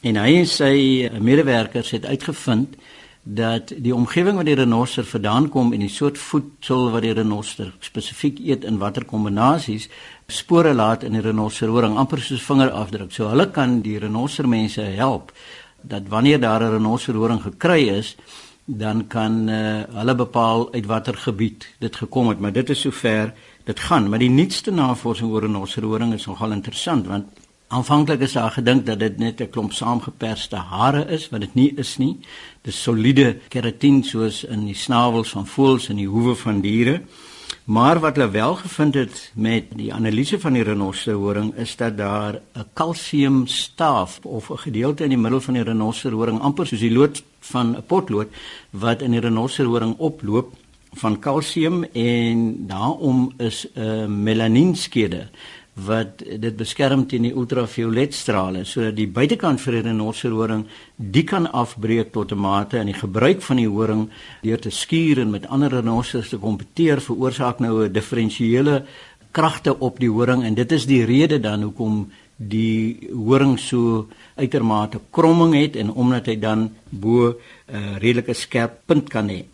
en 0.00 0.16
hy 0.16 0.36
en 0.36 0.46
sy 0.46 1.10
medewerkers 1.20 1.90
het 1.90 2.06
uitgevind 2.06 2.76
dat 3.24 3.72
die 3.80 3.94
omgewing 3.94 4.36
waar 4.36 4.44
die 4.44 4.54
renoster 4.54 5.04
vandaan 5.04 5.48
kom 5.48 5.72
en 5.72 5.80
die 5.80 5.88
soort 5.88 6.18
voedsel 6.20 6.90
wat 6.92 7.02
die 7.02 7.14
renoster 7.16 7.70
spesifiek 7.80 8.38
eet 8.44 8.64
in 8.68 8.78
watter 8.78 9.04
kombinasies 9.08 9.88
spore 10.28 10.74
laat 10.74 11.06
in 11.08 11.16
die 11.16 11.24
renosterhoring 11.24 11.96
amper 11.96 12.20
soos 12.20 12.44
vingerafdruk. 12.44 13.12
So 13.12 13.28
hulle 13.32 13.48
kan 13.50 13.80
die 13.80 13.96
renostermense 13.98 14.84
help 15.00 15.32
dat 15.82 16.08
wanneer 16.08 16.40
daar 16.40 16.62
'n 16.62 16.76
renosterhoring 16.76 17.42
gekry 17.42 17.88
is, 17.88 18.16
dan 18.64 19.06
kan 19.06 19.48
uh, 19.48 19.82
hulle 19.92 20.14
bepaal 20.14 20.72
uit 20.72 20.86
watter 20.86 21.16
gebied 21.16 21.68
dit 21.78 21.96
gekom 21.96 22.28
het, 22.28 22.40
maar 22.40 22.52
dit 22.52 22.70
is 22.70 22.80
sover 22.80 23.34
dit 23.64 23.80
gaan. 23.80 24.08
Maar 24.08 24.18
die 24.18 24.30
nuutste 24.30 24.70
navorsing 24.70 25.30
oor 25.30 25.40
renosterhoring 25.40 26.12
is 26.12 26.26
nogal 26.26 26.52
interessant 26.52 27.06
want 27.06 27.24
Aanvanklik 27.68 28.20
is 28.20 28.32
daar 28.32 28.50
gedink 28.50 28.86
dat 28.86 28.98
dit 28.98 29.18
net 29.18 29.40
'n 29.40 29.50
klomp 29.50 29.72
saamgeperste 29.72 30.56
hare 30.56 31.06
is, 31.06 31.28
wat 31.28 31.40
dit 31.40 31.54
nie 31.54 31.72
is 31.76 31.96
nie. 31.96 32.18
Dis 32.62 32.82
soliede 32.82 33.38
keratin 33.48 34.04
soos 34.04 34.44
in 34.44 34.66
die 34.66 34.74
snavels 34.74 35.30
van 35.30 35.46
voëls 35.46 35.88
en 35.88 35.96
die 35.96 36.08
hoewe 36.08 36.34
van 36.34 36.60
diere. 36.60 37.00
Maar 37.64 38.00
wat 38.00 38.16
hulle 38.16 38.30
wel 38.30 38.54
gevind 38.54 38.94
het 38.94 39.30
met 39.34 39.64
die 39.72 39.92
analise 39.94 40.40
van 40.40 40.52
die 40.52 40.62
renosterhoring 40.62 41.54
is 41.56 41.76
dat 41.76 41.96
daar 41.96 42.34
'n 42.34 42.64
kalsiumstaaf 42.72 44.20
of 44.22 44.50
'n 44.50 44.58
gedeelte 44.58 45.02
in 45.02 45.08
die 45.08 45.18
middel 45.18 45.40
van 45.40 45.54
die 45.54 45.62
renosterhoring 45.62 46.40
amper 46.40 46.66
soos 46.66 46.80
die 46.80 46.92
lood 46.92 47.22
van 47.40 47.76
'n 47.76 47.86
potlood 47.86 48.28
wat 48.70 49.02
in 49.02 49.10
die 49.10 49.20
renosterhoring 49.20 49.94
oploop 49.98 50.52
van 50.92 51.18
kalsium 51.18 51.84
en 51.84 52.66
daarom 52.66 53.32
is 53.36 53.66
'n 53.74 53.80
uh, 53.80 54.06
melanienskede 54.06 55.28
wat 55.74 56.22
dit 56.22 56.56
beskerm 56.56 57.06
teen 57.10 57.22
die 57.26 57.34
ultravioletstrale 57.34 58.62
sodat 58.64 58.94
die 58.94 59.08
buitekant 59.10 59.60
vir 59.60 59.74
'n 59.74 59.86
renosterhoring 59.86 60.66
die 60.96 61.24
kan 61.24 61.50
afbreek 61.50 62.12
tot 62.12 62.32
'n 62.32 62.38
mate 62.38 62.78
en 62.78 62.86
die 62.86 63.00
gebruik 63.00 63.42
van 63.42 63.56
die 63.56 63.68
horing 63.68 64.08
deur 64.42 64.60
te 64.60 64.70
skuur 64.70 65.18
en 65.18 65.30
met 65.30 65.46
ander 65.46 65.70
renosters 65.70 66.28
te 66.28 66.38
kompeteer 66.38 67.00
veroorsaak 67.00 67.58
nou 67.58 67.84
'n 67.84 67.92
diferensiële 67.92 68.84
kragte 69.32 69.78
op 69.80 69.98
die 69.98 70.10
horing 70.10 70.44
en 70.44 70.54
dit 70.54 70.72
is 70.72 70.86
die 70.86 71.04
rede 71.04 71.40
dan 71.40 71.62
hoekom 71.62 72.10
die 72.36 73.08
horing 73.12 73.58
so 73.58 74.08
uitermate 74.36 75.00
kromming 75.10 75.54
het 75.54 75.76
en 75.76 75.92
omdat 75.92 76.26
hy 76.26 76.36
dan 76.38 76.70
bo 76.90 77.28
'n 77.28 77.34
uh, 77.74 77.96
redelike 77.98 78.34
skerp 78.34 78.86
punt 78.86 79.08
kan 79.08 79.28
hê. 79.28 79.44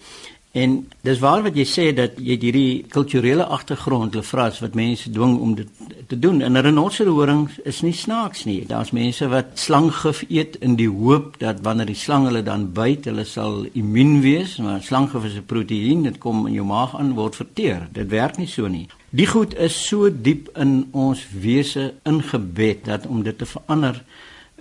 En 0.52 0.88
dis 1.06 1.18
waar 1.22 1.44
wat 1.46 1.54
jy 1.54 1.64
sê 1.68 1.84
dat 1.94 2.16
jy 2.18 2.34
hierdie 2.42 2.82
kulturele 2.90 3.44
agtergrond 3.54 4.16
lefras 4.18 4.58
wat 4.58 4.74
mense 4.74 5.10
dwing 5.14 5.36
om 5.38 5.52
dit 5.54 5.68
te 6.10 6.18
doen. 6.18 6.40
En 6.42 6.52
'n 6.52 6.62
renosterhoring 6.66 7.50
is 7.64 7.82
nie 7.82 7.92
snaaks 7.92 8.44
nie. 8.44 8.66
Daar's 8.66 8.90
mense 8.90 9.28
wat 9.28 9.46
slanggif 9.54 10.24
eet 10.28 10.56
in 10.56 10.74
die 10.74 10.88
hoop 10.88 11.38
dat 11.38 11.60
wanneer 11.62 11.86
die 11.86 11.94
slang 11.94 12.24
hulle 12.26 12.42
dan 12.42 12.72
byt, 12.72 13.04
hulle 13.04 13.24
sal 13.24 13.66
immuun 13.72 14.20
wees, 14.20 14.56
maar 14.56 14.82
slanggif 14.82 15.24
is 15.24 15.34
'n 15.34 15.46
proteïen, 15.46 16.02
dit 16.02 16.18
kom 16.18 16.46
in 16.46 16.52
jou 16.52 16.66
maag 16.66 16.98
aan 16.98 17.14
word 17.14 17.36
verteer. 17.36 17.88
Dit 17.92 18.08
werk 18.08 18.36
nie 18.36 18.48
so 18.48 18.66
nie. 18.66 18.88
Die 19.10 19.26
goed 19.26 19.56
is 19.56 19.86
so 19.86 20.10
diep 20.22 20.48
in 20.56 20.88
ons 20.90 21.26
wese 21.40 21.94
ingebed 22.02 22.84
dat 22.84 23.06
om 23.06 23.22
dit 23.22 23.38
te 23.38 23.46
verander 23.46 24.02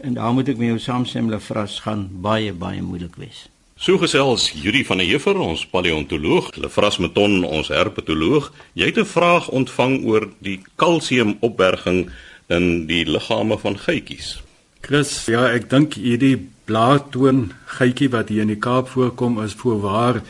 en 0.02 0.14
daar 0.14 0.34
moet 0.34 0.48
ek 0.48 0.58
met 0.58 0.68
jou 0.68 0.80
saamstem 0.80 1.30
lefras 1.30 1.80
gaan 1.80 2.10
baie 2.12 2.54
baie 2.54 2.82
moeilik 2.82 3.16
wees. 3.16 3.50
So 3.80 3.96
gesels 3.96 4.50
Yuri 4.60 4.82
van 4.84 5.00
der 5.00 5.08
Heever, 5.08 5.38
ons 5.40 5.62
paleontoloog, 5.72 6.50
Lefras 6.60 6.98
Meton, 7.00 7.46
ons 7.48 7.70
herpetoloog. 7.72 8.50
Jy 8.76 8.90
het 8.92 8.98
'n 9.00 9.06
vraag 9.06 9.48
ontvang 9.48 10.04
oor 10.04 10.28
die 10.44 10.60
kalsiumopberging 10.76 12.12
in 12.50 12.88
die 12.88 13.06
liggame 13.06 13.58
van 13.58 13.80
geitjies. 13.80 14.44
Chris, 14.82 15.26
ja, 15.26 15.48
ek 15.48 15.70
dink 15.70 15.94
hierdie 15.94 16.50
blaartoon 16.66 17.54
geitjie 17.66 18.10
wat 18.10 18.30
hier 18.30 18.42
in 18.42 18.52
die 18.52 18.60
Kaap 18.60 18.90
voorkom 18.90 19.44
is 19.44 19.54
voorwaar 19.54 20.24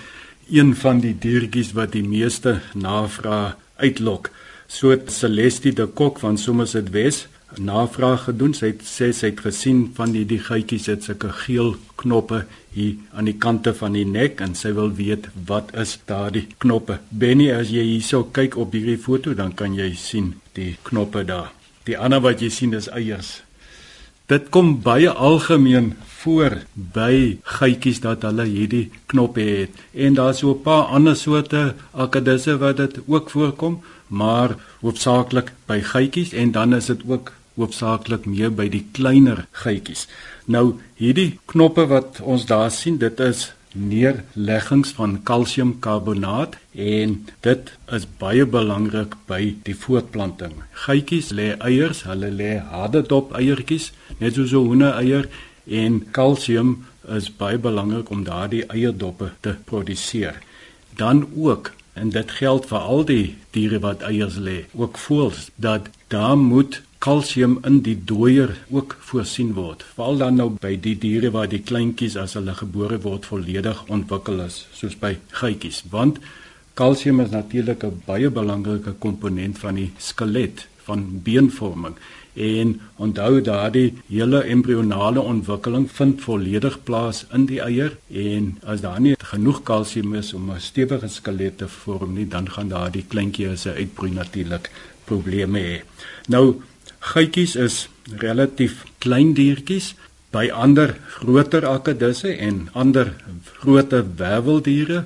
een 0.51 0.75
van 0.75 0.99
die 0.99 1.17
diertjies 1.19 1.73
wat 1.73 1.91
die 1.91 2.03
meeste 2.03 2.61
navraag 2.75 3.55
uitlok. 3.77 4.29
So 4.67 4.95
Celestie 5.07 5.73
de 5.73 5.87
Kok 5.87 6.19
van 6.19 6.37
Somerset 6.37 6.89
West 6.89 7.27
navraag 7.57 8.23
gedoen. 8.29 8.53
Sy 8.53 8.73
het 8.73 8.83
sê 8.85 9.09
sy 9.15 9.31
het 9.31 9.43
gesien 9.45 9.87
van 9.97 10.13
die 10.13 10.25
die 10.29 10.41
geitjies 10.43 10.89
het 10.91 11.07
sulke 11.07 11.31
geel 11.45 11.75
knoppe 11.99 12.43
hier 12.75 12.99
aan 13.17 13.29
die 13.29 13.37
kante 13.37 13.73
van 13.73 13.97
die 13.97 14.05
nek 14.05 14.41
en 14.45 14.55
sy 14.55 14.71
wil 14.77 14.91
weet 14.95 15.29
wat 15.49 15.73
is 15.73 15.97
daardie 16.09 16.47
knoppe. 16.61 16.99
Benny, 17.09 17.49
as 17.53 17.73
jy 17.73 17.83
hierso 17.87 18.23
kyk 18.35 18.57
op 18.57 18.75
hierdie 18.77 18.99
foto, 19.01 19.33
dan 19.33 19.55
kan 19.57 19.75
jy 19.75 19.93
sien 19.97 20.35
die 20.53 20.75
knoppe 20.83 21.25
daar. 21.25 21.51
Die 21.89 21.97
ander 21.97 22.21
wat 22.21 22.43
jy 22.43 22.51
sien 22.53 22.75
is 22.77 22.89
eiers. 22.93 23.39
Dit 24.29 24.51
kom 24.53 24.75
baie 24.85 25.09
algemeen 25.09 25.95
voor 26.19 26.59
by 26.75 27.39
geitjies 27.57 28.03
dat 28.03 28.27
hulle 28.27 28.45
hierdie 28.45 28.91
knoppe 29.09 29.41
het. 29.41 29.79
En 29.97 30.13
daar's 30.13 30.39
so 30.39 30.53
'n 30.53 30.61
paar 30.61 30.83
ander 30.93 31.15
soorte 31.15 31.73
akkedisse 31.91 32.57
wat 32.57 32.77
dit 32.77 32.99
ook 33.07 33.29
voorkom, 33.29 33.81
maar 34.07 34.55
hoofsaaklik 34.81 35.51
by 35.65 35.81
geitjies 35.81 36.33
en 36.33 36.51
dan 36.51 36.73
is 36.73 36.85
dit 36.85 37.01
ook 37.07 37.31
hoofsaaklik 37.59 38.25
meer 38.25 38.51
by 38.55 38.67
die 38.71 38.85
kleiner 38.95 39.45
geitjies. 39.63 40.07
Nou 40.47 40.79
hierdie 40.99 41.37
knoppe 41.51 41.85
wat 41.91 42.21
ons 42.23 42.47
daar 42.49 42.71
sien, 42.71 42.97
dit 42.97 43.19
is 43.19 43.51
neerleggings 43.73 44.91
van 44.97 45.19
kalsiumkarbonaat 45.23 46.55
en 46.73 47.15
dit 47.45 47.71
is 47.97 48.07
baie 48.21 48.45
belangrik 48.45 49.13
by 49.29 49.55
die 49.67 49.75
voortplanting. 49.77 50.55
Geitjies 50.85 51.29
lê 51.35 51.51
eiers, 51.57 52.03
hulle 52.09 52.31
lê 52.33 52.57
harde 52.71 53.03
dop 53.05 53.35
eiertjies, 53.37 53.91
net 54.17 54.33
soos 54.35 54.53
'n 54.53 54.65
hoene 54.65 54.91
eier 54.91 55.29
en 55.67 56.05
kalsium 56.11 56.85
is 57.07 57.29
baie 57.29 57.57
belangrik 57.57 58.09
om 58.09 58.23
daardie 58.23 58.65
eierdoppe 58.65 59.31
te 59.41 59.55
produseer. 59.65 60.41
Dan 60.95 61.27
ook 61.35 61.71
en 61.93 62.09
dit 62.09 62.31
geld 62.31 62.65
vir 62.65 62.79
al 62.79 63.05
die 63.05 63.35
diere 63.51 63.79
wat 63.79 64.01
eiers 64.01 64.37
lê, 64.37 64.65
ook 64.73 64.97
voëls, 64.97 65.49
dat 65.55 65.89
daar 66.07 66.37
moet 66.37 66.81
kalsium 66.99 67.59
in 67.63 67.79
die 67.79 67.95
dooier 67.95 68.51
ook 68.75 68.97
voorsien 69.07 69.53
word. 69.55 69.85
Veral 69.95 70.19
dan 70.19 70.35
nou 70.41 70.49
by 70.59 70.73
die 70.83 70.97
diere 70.99 71.31
waar 71.31 71.47
die 71.47 71.61
kleintjies 71.63 72.17
as 72.19 72.35
hulle 72.35 72.55
gebore 72.59 72.99
word 73.05 73.27
volledig 73.29 73.85
ontwikkel 73.87 74.43
is, 74.43 74.65
soos 74.75 74.97
by 74.99 75.13
geitjies, 75.39 75.85
want 75.93 76.19
kalsium 76.79 77.21
is 77.23 77.31
natuurlik 77.31 77.83
'n 77.83 78.01
baie 78.05 78.29
belangrike 78.29 78.93
komponent 78.99 79.57
van 79.59 79.75
die 79.75 79.91
skelet 79.97 80.67
van 80.83 81.21
beenvorming. 81.23 81.95
En 82.35 82.79
onthou 82.97 83.41
daardie 83.41 83.93
hele 84.07 84.43
embrionale 84.43 85.21
ontwikkeling 85.21 85.89
vind 85.91 86.21
volledig 86.21 86.83
plaas 86.83 87.25
in 87.33 87.45
die 87.45 87.59
eier 87.59 87.97
en 88.11 88.57
as 88.63 88.81
daar 88.81 88.99
nie 88.99 89.15
genoeg 89.17 89.63
kalsium 89.63 90.15
is 90.15 90.33
om 90.33 90.51
'n 90.51 90.59
stewige 90.59 91.07
skelet 91.07 91.57
te 91.57 91.67
vorm 91.67 92.13
nie, 92.13 92.27
dan 92.27 92.49
gaan 92.49 92.69
daardie 92.69 93.05
kleintjie 93.07 93.55
se 93.57 93.73
uitbroei 93.73 94.11
natuurlik 94.11 94.69
probleme 95.05 95.59
hê. 95.59 95.81
Nou 96.27 96.61
Geitjies 96.99 97.55
is 97.55 97.87
relatief 98.21 98.83
klein 98.99 99.33
diertjies 99.33 99.93
by 100.35 100.49
ander 100.53 100.93
groter 101.19 101.65
akedisse 101.65 102.31
en 102.37 102.67
ander 102.73 103.13
groter 103.61 104.03
werveldiere 104.19 105.05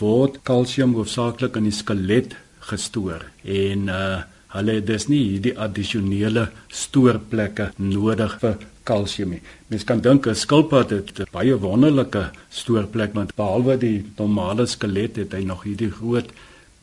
word 0.00 0.40
kalsium 0.48 0.94
hoofsaaklik 0.96 1.58
in 1.60 1.68
die 1.68 1.76
skelet 1.76 2.38
gestoor 2.70 3.28
en 3.44 3.90
uh 3.92 4.22
hulle 4.54 4.76
het 4.76 4.84
dus 4.86 5.08
nie 5.10 5.18
hierdie 5.32 5.52
addisionele 5.58 6.44
stoorplekke 6.70 7.72
nodig 7.82 8.36
vir 8.38 8.52
kalsium 8.86 9.32
nie. 9.34 9.40
Mens 9.66 9.82
kan 9.88 10.00
dink 10.00 10.28
'n 10.28 10.34
skilpad 10.34 10.90
het 10.90 11.10
'n 11.18 11.26
baie 11.32 11.56
wonderlike 11.58 12.30
stoorplek 12.50 13.14
want 13.14 13.34
behalwe 13.34 13.76
die 13.76 14.04
normale 14.18 14.66
skelet 14.66 15.16
het 15.16 15.32
hy 15.32 15.42
nog 15.44 15.64
hierdie 15.64 15.90
groot 15.90 16.30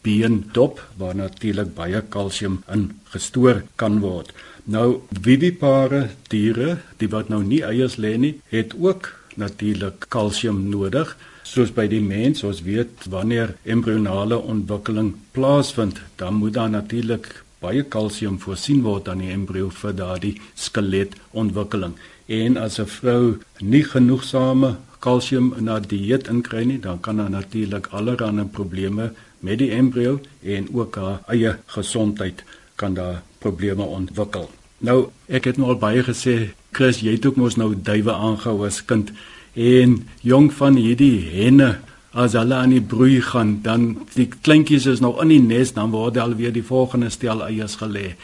beendop 0.04 0.82
waar 0.98 1.16
natuurlik 1.16 1.74
baie 1.76 2.02
kalsium 2.10 2.64
in 2.74 2.92
gestoor 3.14 3.64
kan 3.76 4.00
word. 4.00 4.34
Nou 4.66 5.02
vivipare 5.22 6.10
diere, 6.30 6.78
die 6.98 7.10
wat 7.10 7.30
nou 7.30 7.42
nie 7.44 7.64
eiers 7.66 7.98
lê 7.98 8.18
nie, 8.18 8.36
het 8.54 8.76
ook 8.78 9.10
natuurlik 9.36 10.06
kalsium 10.10 10.70
nodig. 10.70 11.16
Soos 11.44 11.72
by 11.74 11.88
die 11.90 12.02
mens, 12.02 12.44
ons 12.44 12.62
weet 12.62 13.08
wanneer 13.10 13.56
embrionale 13.64 14.38
ontwikkeling 14.38 15.16
plaasvind, 15.34 16.02
dan 16.16 16.38
moet 16.38 16.54
daar 16.54 16.70
natuurlik 16.70 17.44
baie 17.62 17.84
kalsium 17.84 18.40
voorsien 18.42 18.82
word 18.86 19.10
aan 19.10 19.22
die 19.22 19.32
embrio 19.34 19.70
vir 19.82 19.94
daardie 19.98 20.36
skeletontwikkeling. 20.56 21.98
En 22.28 22.58
as 22.58 22.80
'n 22.80 22.86
vrou 22.86 23.38
nie 23.60 23.84
genoegsame 23.84 24.78
kalsium 25.00 25.54
in 25.58 25.68
haar 25.68 25.88
dieet 25.88 26.28
inkry 26.28 26.64
nie, 26.64 26.80
dan 26.80 27.00
kan 27.00 27.18
daar 27.18 27.30
natuurlik 27.30 27.88
allerlei 27.88 28.46
probleme 28.46 29.12
met 29.40 29.58
die 29.58 29.72
embrio 29.72 30.20
en 30.44 30.68
ook 30.74 30.96
haar 30.96 31.20
eie 31.28 31.58
gesondheid 31.66 32.44
kan 32.76 32.94
daar 32.94 33.22
probleme 33.42 33.84
ontwikkel. 33.84 34.50
Nou, 34.82 35.10
ek 35.30 35.52
het 35.52 35.60
nou 35.62 35.74
al 35.74 35.82
baie 35.82 36.02
gesê, 36.06 36.54
Chris, 36.74 37.02
jy 37.04 37.18
het 37.18 37.26
ook 37.26 37.38
mos 37.38 37.58
nou 37.60 37.74
duwe 37.76 38.14
aangehou 38.14 38.66
as 38.66 38.82
kind 38.86 39.12
en 39.54 39.98
jong 40.24 40.48
van 40.56 40.78
hierdie 40.80 41.18
henne 41.34 41.74
as 42.12 42.36
hulle 42.36 42.56
aan 42.56 42.74
die 42.74 42.84
broei 42.84 43.22
gaan, 43.24 43.60
dan 43.64 43.92
die 44.16 44.28
kleintjies 44.32 44.88
is 44.92 45.02
nog 45.04 45.22
in 45.24 45.32
die 45.32 45.42
nes, 45.44 45.74
dan 45.76 45.94
word 45.96 46.20
al 46.20 46.36
weer 46.40 46.54
die 46.56 46.66
volgende 46.66 47.12
stel 47.12 47.44
eiers 47.46 47.78
gelê. 47.80 48.16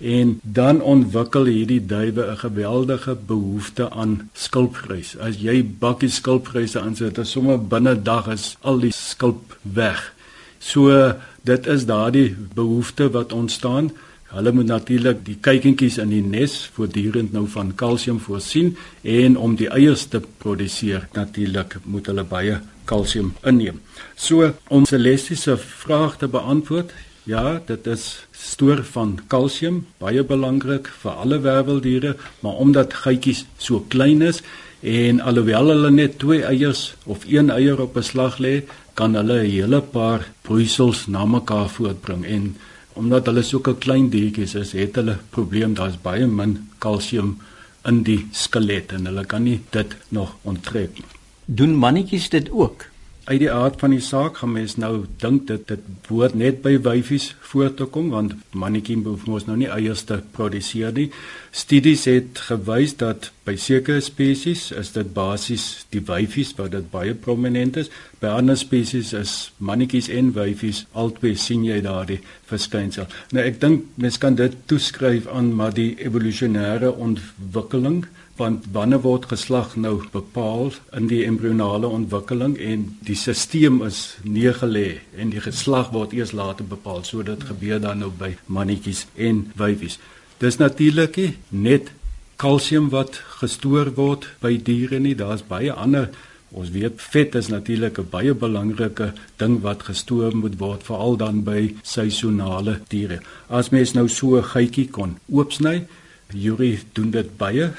En 0.00 0.38
dan 0.42 0.80
ontwikkel 0.80 1.48
hierdie 1.48 1.80
duwe 1.80 2.24
'n 2.32 2.36
geweldige 2.36 3.16
behoefte 3.26 3.90
aan 3.90 4.30
skulpgrys. 4.32 5.16
As 5.18 5.36
jy 5.40 5.64
bakkie 5.64 6.08
skulpgryse 6.08 6.80
aansit, 6.80 7.14
dan 7.14 7.26
sommer 7.26 7.58
binne 7.60 8.02
dag 8.02 8.28
is 8.28 8.56
al 8.60 8.78
die 8.78 8.92
skulp 8.92 9.58
weg. 9.62 10.12
So 10.58 11.12
dit 11.42 11.66
is 11.66 11.86
daardie 11.86 12.36
behoefte 12.54 13.10
wat 13.10 13.32
ontstaan. 13.32 13.90
Hulle 14.30 14.52
moet 14.54 14.68
natuurlik 14.70 15.24
die 15.26 15.34
kuikentjies 15.42 15.96
in 15.98 16.12
die 16.12 16.22
nes 16.22 16.52
voortdurend 16.76 17.32
nou 17.34 17.48
van 17.50 17.72
kalsium 17.74 18.20
voorsien 18.22 18.76
en 19.02 19.34
om 19.36 19.56
die 19.58 19.66
eiers 19.74 20.04
te 20.12 20.20
produseer 20.42 21.08
natuurlik 21.16 21.80
moet 21.82 22.06
hulle 22.06 22.22
baie 22.22 22.60
kalsium 22.86 23.32
inneem. 23.42 23.80
So 24.14 24.52
om 24.68 24.86
Celestie 24.86 25.36
se 25.36 25.56
vraag 25.58 26.20
te 26.22 26.30
beantwoord, 26.30 26.94
ja, 27.26 27.58
dit 27.66 27.86
is 27.90 28.06
stoor 28.30 28.84
van 28.94 29.18
kalsium, 29.26 29.82
baie 29.98 30.22
belangrik 30.22 30.86
vir 31.02 31.18
alle 31.24 31.42
werweldiere, 31.42 32.14
maar 32.40 32.62
omdat 32.62 32.94
geitjies 33.02 33.44
so 33.58 33.82
klein 33.90 34.22
is 34.22 34.44
en 34.80 35.20
alhoewel 35.20 35.74
hulle 35.74 35.90
net 35.90 36.18
twee 36.22 36.46
eiers 36.46 36.94
of 37.04 37.26
een 37.26 37.50
eier 37.50 37.82
op 37.82 37.96
'n 37.96 38.02
slag 38.02 38.38
lê, 38.38 38.62
kan 38.94 39.14
hulle 39.14 39.42
'n 39.42 39.50
hele 39.50 39.80
paar 39.80 40.30
broeisels 40.42 41.06
na 41.06 41.24
mekaar 41.24 41.68
voortbring 41.68 42.24
en 42.26 42.54
omdat 42.92 43.26
hulle 43.26 43.42
so 43.42 43.60
'n 43.64 43.78
klein 43.78 44.10
diertjies 44.10 44.54
is, 44.54 44.72
het 44.72 44.94
hulle 44.96 45.18
probleem, 45.30 45.74
daar's 45.74 45.96
baie 46.02 46.26
min 46.26 46.68
kalsium 46.78 47.38
in 47.84 48.02
die 48.02 48.26
skelet 48.32 48.92
en 48.92 49.06
hulle 49.06 49.24
kan 49.24 49.42
nie 49.42 49.60
dit 49.70 49.96
nog 50.08 50.36
onttrek 50.42 50.94
nie. 50.94 51.08
Doen 51.44 51.74
mannetjies 51.74 52.28
dit 52.28 52.50
ook? 52.50 52.89
Uit 53.30 53.38
die 53.44 53.50
aard 53.52 53.78
van 53.78 53.92
die 53.94 54.02
saak 54.02 54.40
gaan 54.40 54.56
mens 54.56 54.72
nou 54.82 55.04
dink 55.22 55.44
dit 55.46 55.62
dit 55.68 56.08
word 56.10 56.34
net 56.34 56.56
by 56.64 56.72
wyfies 56.82 57.28
voor 57.52 57.68
te 57.78 57.86
kom 57.94 58.08
want 58.10 58.34
mannetjie 58.58 58.96
hoef 59.04 59.28
mos 59.30 59.46
nou 59.46 59.54
nie 59.60 59.68
eiers 59.70 60.02
te 60.08 60.18
produseer 60.34 60.90
nie. 60.96 61.06
Studies 61.54 62.08
het 62.10 62.42
gewys 62.48 62.96
dat 62.98 63.30
by 63.46 63.54
sekere 63.58 64.02
spesies 64.02 64.64
is 64.74 64.90
dit 64.96 65.12
basies 65.14 65.86
die 65.94 66.02
wyfies 66.10 66.50
wat 66.58 66.74
dit 66.74 66.90
baie 66.90 67.14
prominent 67.14 67.78
is. 67.84 67.92
By 68.18 68.34
ander 68.34 68.58
spesies 68.58 69.12
is 69.14 69.34
mannetjies 69.58 70.10
en 70.10 70.32
wyfies 70.34 70.84
albei 70.90 71.36
sien 71.38 71.62
jy 71.66 71.78
daardie 71.86 72.18
verskynsel. 72.50 73.06
Nou 73.30 73.46
ek 73.46 73.62
dink 73.62 73.86
mens 73.94 74.18
kan 74.18 74.38
dit 74.38 74.58
toeskryf 74.70 75.30
aan 75.30 75.54
maar 75.54 75.74
die 75.76 75.92
evolusionêre 76.02 76.90
ontwikkeling 76.98 78.02
want 78.40 78.64
wanneer 78.72 79.02
word 79.04 79.28
geslag 79.30 79.76
nou 79.76 80.00
bepaal 80.12 80.72
in 80.96 81.08
die 81.10 81.20
embrionale 81.28 81.88
ontwikkeling 81.88 82.56
en 82.58 82.86
die 83.06 83.16
stelsel 83.18 83.82
is 83.86 84.00
neergelê 84.24 85.00
en 85.16 85.32
die 85.34 85.42
geslag 85.44 85.92
word 85.96 86.16
eers 86.16 86.32
later 86.32 86.64
bepaal 86.64 87.04
so 87.04 87.22
dit 87.26 87.44
gebeur 87.50 87.82
dan 87.84 88.00
nou 88.04 88.10
by 88.22 88.32
mannetjies 88.46 89.04
en 89.28 89.44
wyfies. 89.60 89.98
Dis 90.40 90.56
natuurlik 90.56 91.20
net 91.48 91.92
kalsium 92.40 92.88
wat 92.94 93.20
gestoor 93.42 93.92
word 94.00 94.26
by 94.40 94.56
diere 94.56 94.98
nie 95.04 95.14
daar's 95.14 95.44
baie 95.44 95.72
ander 95.72 96.08
ons 96.50 96.72
weet 96.74 97.02
vet 97.12 97.36
is 97.38 97.48
natuurlik 97.52 97.98
'n 97.98 98.10
baie 98.10 98.34
belangrike 98.34 99.12
ding 99.36 99.60
wat 99.62 99.82
gestoor 99.82 100.34
moet 100.36 100.58
word 100.58 100.82
veral 100.82 101.16
dan 101.16 101.44
by 101.44 101.74
seisonale 101.82 102.80
diere. 102.88 103.20
As 103.48 103.70
mens 103.70 103.92
nou 103.94 104.08
so 104.08 104.36
'n 104.36 104.50
geitjie 104.54 104.88
kon 104.90 105.18
oopsny 105.30 105.86
Yuri 106.34 106.78
doen 106.92 107.10
dit 107.10 107.36
baie 107.36 107.72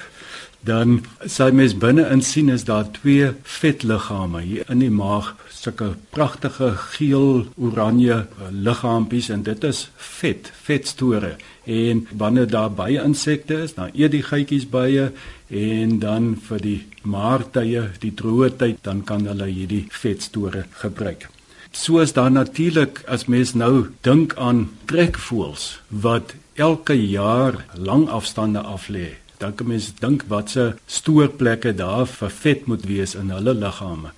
dan 0.63 1.01
sal 1.25 1.53
mens 1.57 1.73
binne 1.77 2.03
in 2.13 2.21
sien 2.21 2.49
is 2.53 2.63
daar 2.67 2.85
twee 2.93 3.31
vetliggame 3.43 4.41
hier 4.45 4.69
in 4.69 4.83
die 4.83 4.93
maag 4.93 5.33
sulke 5.49 5.95
pragtige 6.13 6.71
geel 6.93 7.45
oranje 7.57 8.17
eh, 8.25 8.49
liggaampies 8.51 9.29
en 9.33 9.43
dit 9.45 9.63
is 9.63 9.87
vet 9.95 10.51
vetstore. 10.65 11.35
En 11.65 12.07
wanneer 12.17 12.49
daar 12.49 12.71
baie 12.73 13.01
insekte 13.01 13.61
is 13.65 13.75
dan 13.77 13.93
eet 13.93 14.13
die 14.13 14.23
geitjies 14.25 14.67
baie 14.69 15.11
en 15.49 15.99
dan 15.99 16.33
vir 16.47 16.65
die 16.65 16.79
maartye 17.03 17.87
die 18.01 18.13
droë 18.17 18.51
tyd 18.61 18.81
dan 18.85 19.03
kan 19.05 19.25
hulle 19.29 19.49
hierdie 19.49 19.85
vetstore 19.89 20.65
gebruik. 20.83 21.29
Soos 21.71 22.13
dan 22.13 22.35
natuurlik 22.35 23.01
as 23.07 23.25
mens 23.31 23.53
nou 23.55 23.89
dink 24.05 24.35
aan 24.37 24.67
trekvoels 24.91 25.79
wat 25.89 26.35
elke 26.53 26.97
jaar 26.97 27.63
lang 27.77 28.09
afstande 28.09 28.61
aflê 28.61 29.20
dan 29.41 29.55
kan 29.57 29.67
mens 29.67 29.89
dink 29.99 30.27
wat 30.29 30.53
se 30.53 30.67
stoorplekke 30.85 31.73
daar 31.75 32.05
vir 32.07 32.33
vet 32.43 32.67
moet 32.69 32.85
wees 32.85 33.15
in 33.17 33.33
hulle 33.33 33.53
liggame. 33.57 34.13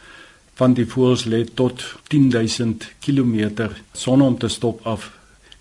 Van 0.59 0.75
die 0.77 0.85
voëls 0.85 1.23
lê 1.31 1.43
tot 1.59 1.83
10000 2.11 2.89
km 3.05 3.69
sonder 3.93 4.27
om 4.27 4.37
te 4.37 4.49
stop 4.51 4.83
af. 4.87 5.11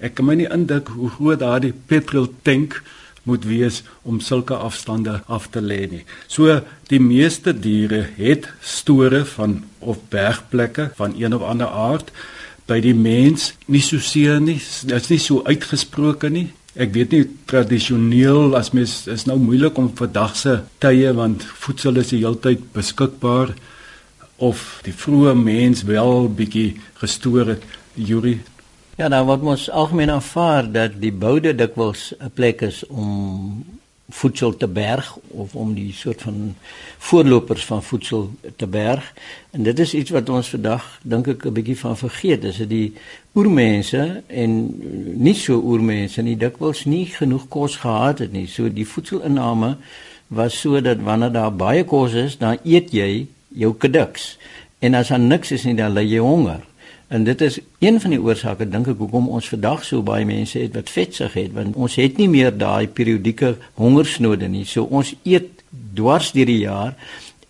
Ek 0.03 0.19
kan 0.19 0.27
my 0.27 0.35
nie 0.41 0.51
indink 0.51 0.91
hoe 0.97 1.11
groot 1.15 1.41
daardie 1.41 1.73
petrol 1.87 2.27
tank 2.43 2.81
moet 3.23 3.47
wees 3.47 3.83
om 4.03 4.19
sulke 4.21 4.59
afstande 4.59 5.21
af 5.31 5.47
te 5.55 5.63
lê 5.63 5.87
nie. 5.91 6.03
So 6.27 6.59
die 6.91 7.01
meeste 7.01 7.55
diere 7.55 8.03
het 8.17 8.49
store 8.61 9.23
van 9.37 9.61
of 9.79 10.03
bergplekke 10.11 10.91
van 10.99 11.15
een 11.19 11.35
of 11.35 11.47
ander 11.47 11.71
aard 11.71 12.11
by 12.67 12.81
die 12.83 12.97
mens 12.99 13.53
nie 13.67 13.83
so 13.83 14.03
seer 14.03 14.41
nie. 14.43 14.59
Dit 14.59 14.99
is 14.99 15.11
nie 15.15 15.23
so 15.23 15.47
uitgesproke 15.47 16.31
nie. 16.31 16.51
Ek 16.73 16.95
weet 16.95 17.13
nie 17.13 17.25
tradisioneel 17.51 18.57
as 18.57 18.71
mens 18.73 19.03
is 19.13 19.27
nou 19.29 19.37
moeilik 19.37 19.77
om 19.77 19.91
vandag 19.97 20.37
se 20.41 20.55
tye 20.81 21.11
want 21.13 21.45
voedsel 21.45 22.01
is 22.01 22.15
die 22.15 22.23
heeltyd 22.23 22.65
beskikbaar 22.73 23.53
of 24.43 24.81
die 24.87 24.95
vroeë 24.97 25.35
mens 25.37 25.85
wel 25.85 26.31
bietjie 26.33 26.81
gestoor 27.03 27.53
het. 27.55 27.67
Yuri 27.95 28.39
Ja, 28.97 29.09
nou 29.09 29.25
wat 29.29 29.45
ons 29.45 29.71
algemeen 29.71 30.11
aanvaar 30.13 30.67
dat 30.73 30.97
die 31.01 31.13
boude 31.13 31.55
dikwels 31.57 32.13
'n 32.21 32.31
plek 32.35 32.63
is 32.63 32.85
om 32.89 33.65
voedsel 34.13 34.57
te 34.57 34.69
berg 34.69 35.19
of 35.29 35.55
om 35.55 35.75
die 35.75 35.93
soort 35.97 36.23
van 36.23 36.55
voorlopers 36.99 37.65
van 37.65 37.83
voedsel 37.83 38.31
te 38.57 38.67
berg. 38.67 39.13
En 39.51 39.63
dit 39.63 39.79
is 39.79 39.95
iets 39.95 40.11
wat 40.11 40.29
ons 40.29 40.49
vandag 40.53 40.85
dink 41.03 41.29
ek 41.33 41.47
'n 41.47 41.53
bietjie 41.53 41.79
van 41.79 41.97
vergeet. 41.97 42.43
Dis 42.43 42.59
dat 42.59 42.69
die 42.69 42.93
oormense 43.33 44.23
en 44.27 44.51
nie 45.17 45.35
so 45.35 45.61
oormense 45.61 46.23
nie 46.23 46.37
dikwels 46.37 46.85
nie 46.85 47.07
genoeg 47.07 47.49
kos 47.49 47.77
gehad 47.77 48.19
het 48.19 48.33
nie. 48.33 48.47
So 48.47 48.69
die 48.69 48.87
voedselinname 48.87 49.77
was 50.29 50.61
so 50.61 50.81
dat 50.81 51.01
wanneer 51.01 51.33
daar 51.33 51.55
baie 51.57 51.85
kos 51.85 52.13
is, 52.13 52.39
dan 52.39 52.59
eet 52.65 52.93
jy 52.93 53.27
jou 53.49 53.75
kediks. 53.75 54.39
En 54.79 54.95
as 54.95 55.09
daar 55.09 55.21
niks 55.21 55.51
is 55.51 55.65
nie, 55.65 55.75
dan 55.75 55.93
ly 55.93 56.05
jy 56.05 56.19
honger. 56.19 56.61
En 57.13 57.25
dit 57.25 57.41
is 57.41 57.59
een 57.79 58.01
van 58.01 58.15
die 58.15 58.21
oorsake 58.21 58.65
dink 58.73 58.87
ek 58.89 59.01
hoekom 59.03 59.27
ons 59.37 59.49
vandag 59.53 59.83
so 59.85 60.01
baie 60.07 60.25
mense 60.25 60.57
het 60.57 60.73
wat 60.79 60.89
vetsig 60.89 61.35
het 61.37 61.51
want 61.53 61.77
ons 61.77 61.99
het 62.01 62.17
nie 62.17 62.29
meer 62.33 62.55
daai 62.57 62.89
periodieke 62.89 63.51
hongersnode 63.81 64.49
nie. 64.49 64.65
So 64.65 64.87
ons 64.89 65.11
eet 65.29 65.61
dwars 65.93 66.31
deur 66.33 66.49
die 66.49 66.63
jaar 66.63 66.95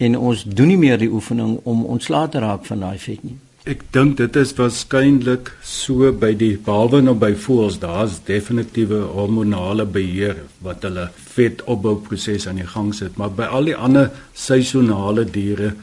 en 0.03 0.19
ons 0.19 0.43
doen 0.43 0.73
nie 0.73 0.81
meer 0.81 0.99
die 0.99 1.11
oefening 1.13 1.61
om 1.63 1.85
ontslae 1.95 2.33
te 2.33 2.43
raak 2.43 2.67
van 2.67 2.83
daai 2.83 2.99
vet 3.05 3.23
nie. 3.23 3.37
Ek 3.71 3.85
dink 3.95 4.17
dit 4.19 4.41
is 4.43 4.51
waarskynlik 4.59 5.53
so 5.63 6.11
by 6.11 6.33
die 6.35 6.57
behalwe 6.67 6.99
nou 7.07 7.15
by 7.15 7.31
voëls, 7.39 7.79
daar's 7.79 8.19
definitiewe 8.27 8.99
hormonale 9.15 9.87
beheer 9.87 10.43
wat 10.67 10.83
hulle 10.89 11.07
vetopbouproses 11.37 12.49
aan 12.51 12.59
die 12.59 12.67
gang 12.67 12.91
sit, 12.99 13.15
maar 13.15 13.31
by 13.31 13.47
al 13.47 13.71
die 13.71 13.79
ander 13.79 14.11
seisonale 14.35 15.23
diere 15.23 15.77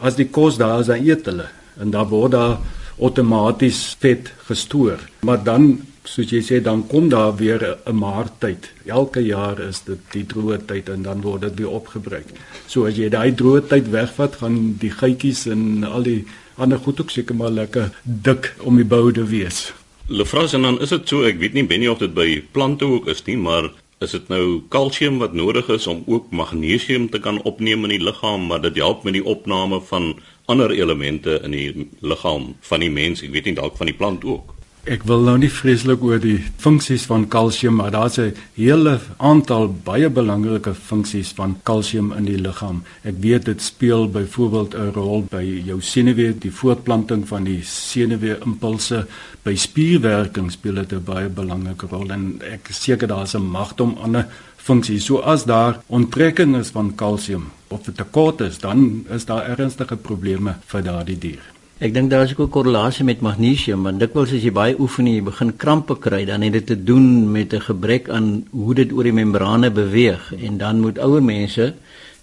as 0.00 0.16
die 0.16 0.30
kos 0.32 0.56
daar 0.56 0.80
is, 0.80 0.88
dan 0.88 1.04
eet 1.04 1.28
hulle 1.28 1.50
en 1.76 1.92
daar 1.92 2.08
word 2.08 2.32
daar 2.32 2.56
outomaties 3.00 3.96
vet 4.00 4.32
gestoor. 4.48 4.98
Maar 5.20 5.44
dan 5.44 5.80
soos 6.08 6.30
jy 6.32 6.40
sê 6.44 6.60
dan 6.64 6.86
kom 6.88 7.08
daar 7.08 7.36
weer 7.36 7.78
'n 7.86 7.94
maartyd. 7.94 8.70
Elke 8.86 9.20
jaar 9.20 9.60
is 9.60 9.82
dit 9.84 9.98
die 10.12 10.24
droë 10.24 10.64
tyd 10.66 10.88
en 10.88 11.02
dan 11.02 11.20
word 11.20 11.40
dit 11.40 11.58
weer 11.58 11.70
opgebruik. 11.70 12.26
So 12.66 12.86
as 12.86 12.96
jy 12.96 13.08
daai 13.08 13.34
droë 13.34 13.66
tyd 13.68 13.90
wegvat, 13.90 14.36
gaan 14.36 14.76
die 14.78 14.90
geitjies 14.90 15.46
en 15.46 15.84
al 15.84 16.02
die 16.02 16.24
ander 16.56 16.78
goed 16.78 17.00
ook 17.00 17.10
seker 17.10 17.34
maar 17.34 17.50
lekker 17.50 17.90
dik 18.02 18.54
om 18.60 18.76
die 18.76 18.84
bou 18.84 19.12
te 19.12 19.24
wees. 19.24 19.72
Lefras 20.06 20.52
en 20.52 20.62
dan 20.62 20.80
is 20.80 20.88
dit 20.88 21.08
so, 21.08 21.22
ek 21.22 21.38
weet 21.38 21.52
nie 21.52 21.66
ben 21.66 21.80
nie 21.80 21.90
of 21.90 21.98
dit 21.98 22.14
by 22.14 22.44
plante 22.52 22.84
ook 22.84 23.08
is 23.08 23.24
nie, 23.26 23.36
maar 23.36 23.70
is 24.00 24.10
dit 24.10 24.28
nou 24.28 24.62
kalsium 24.68 25.18
wat 25.18 25.34
nodig 25.34 25.68
is 25.68 25.86
om 25.86 26.04
ook 26.06 26.30
magnesium 26.30 27.10
te 27.10 27.18
kan 27.18 27.42
opneem 27.42 27.84
in 27.84 27.90
die 27.90 28.04
liggaam, 28.04 28.46
maar 28.46 28.62
dit 28.62 28.76
help 28.76 29.04
met 29.04 29.12
die 29.12 29.24
opname 29.24 29.80
van 29.90 30.14
ander 30.48 30.72
elemente 30.72 31.40
in 31.44 31.52
die 31.52 31.88
liggaam 32.00 32.54
van 32.70 32.80
die 32.80 32.92
mens, 32.92 33.22
ek 33.22 33.34
weet 33.34 33.50
nie 33.50 33.58
dalk 33.58 33.76
van 33.76 33.90
die 33.90 33.96
plant 33.96 34.24
ook. 34.24 34.54
Ek 34.88 35.02
wil 35.04 35.20
nou 35.20 35.34
nie 35.36 35.50
vreeslik 35.52 36.00
oor 36.00 36.20
die 36.22 36.38
funksies 36.62 37.02
van 37.10 37.26
kalsium, 37.28 37.74
maar 37.76 37.90
daar's 37.92 38.16
'n 38.18 38.32
hele 38.56 38.98
aantal 39.18 39.68
baie 39.84 40.08
belangrike 40.08 40.72
funksies 40.74 41.32
van 41.36 41.56
kalsium 41.62 42.12
in 42.12 42.24
die 42.24 42.38
liggaam. 42.38 42.82
Ek 43.04 43.14
weet 43.20 43.44
dit 43.44 43.60
speel 43.62 44.08
byvoorbeeld 44.08 44.74
'n 44.74 44.92
rol 44.94 45.26
by 45.30 45.44
jou 45.66 45.80
senuwee, 45.80 46.38
die 46.38 46.50
voortplanting 46.50 47.28
van 47.28 47.44
die 47.44 47.60
senuwee 47.62 48.38
impulse, 48.46 49.06
by 49.42 49.54
spierwerking 49.54 50.50
speel 50.50 50.74
dit 50.74 50.92
'n 50.92 51.04
baie 51.04 51.28
belangrike 51.28 51.86
rol 51.90 52.10
en 52.10 52.40
ek 52.40 52.68
seker 52.70 53.08
daar's 53.08 53.34
'n 53.34 53.50
magte 53.50 53.82
om 53.82 53.98
ander 54.02 54.26
funksie. 54.56 55.00
So 55.00 55.18
as 55.18 55.44
daar 55.44 55.80
onttrekking 55.86 56.56
is 56.56 56.70
van 56.70 56.94
kalsium 56.94 57.50
of 57.68 57.82
dit 57.82 57.96
tekort 57.96 58.40
is, 58.40 58.58
dan 58.58 59.04
is 59.10 59.24
daar 59.24 59.48
ernstige 59.58 59.96
probleme 59.96 60.56
vir 60.66 60.82
daardie 60.82 61.18
dier. 61.18 61.57
Ek 61.78 61.92
dink 61.94 62.10
daar 62.10 62.24
is 62.26 62.32
ook 62.34 62.48
'n 62.48 62.50
korrelasie 62.50 63.04
met 63.04 63.20
magnesium, 63.20 63.82
want 63.82 64.00
dikwels 64.00 64.32
as 64.32 64.42
jy 64.42 64.50
baie 64.50 64.74
oefen 64.78 65.06
en 65.06 65.14
jy 65.14 65.22
begin 65.22 65.56
krampe 65.56 65.94
kry, 65.98 66.24
dan 66.24 66.42
het 66.42 66.52
dit 66.52 66.66
te 66.66 66.84
doen 66.84 67.30
met 67.30 67.54
'n 67.54 67.60
gebrek 67.60 68.08
aan 68.08 68.46
hoe 68.50 68.74
dit 68.74 68.92
oor 68.92 69.04
die 69.04 69.12
membrane 69.12 69.70
beweeg 69.70 70.32
en 70.42 70.58
dan 70.58 70.80
moet 70.80 70.98
ouer 70.98 71.22
mense 71.22 71.74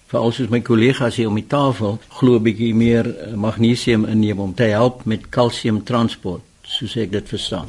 veral 0.08 0.32
soos 0.32 0.50
my 0.50 0.60
kollegas 0.60 1.16
hier 1.16 1.28
om 1.28 1.36
die 1.36 1.48
tafel 1.48 2.00
glo 2.10 2.36
'n 2.36 2.44
bietjie 2.44 2.76
meer 2.76 3.06
eh, 3.08 3.34
magnesium 3.34 4.06
inneem 4.06 4.40
om 4.40 4.54
te 4.54 4.64
help 4.64 5.06
met 5.06 5.30
kalsiumtransport, 5.30 6.42
soos 6.62 6.96
ek 6.96 7.12
dit 7.12 7.28
verstaan. 7.28 7.68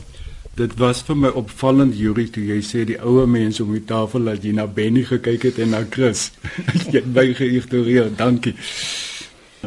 Dit 0.57 0.75
was 0.79 1.03
vir 1.03 1.16
my 1.16 1.29
opvallend 1.29 1.94
Yuri 1.99 2.31
toe 2.31 2.44
jy 2.44 2.61
sê 2.62 2.85
die 2.85 3.01
ouer 3.01 3.29
mense 3.29 3.62
om 3.62 3.72
die 3.72 3.85
tafel 3.85 4.25
dat 4.25 4.42
jy 4.42 4.53
na 4.53 4.66
Benny 4.66 5.05
gekyk 5.05 5.42
het 5.42 5.59
en 5.59 5.70
na 5.70 5.85
Chris. 5.90 6.33
jy 6.92 6.99
het 6.99 7.14
my 7.14 7.35
geïgnoreer. 7.35 8.16
Dankie. 8.16 8.55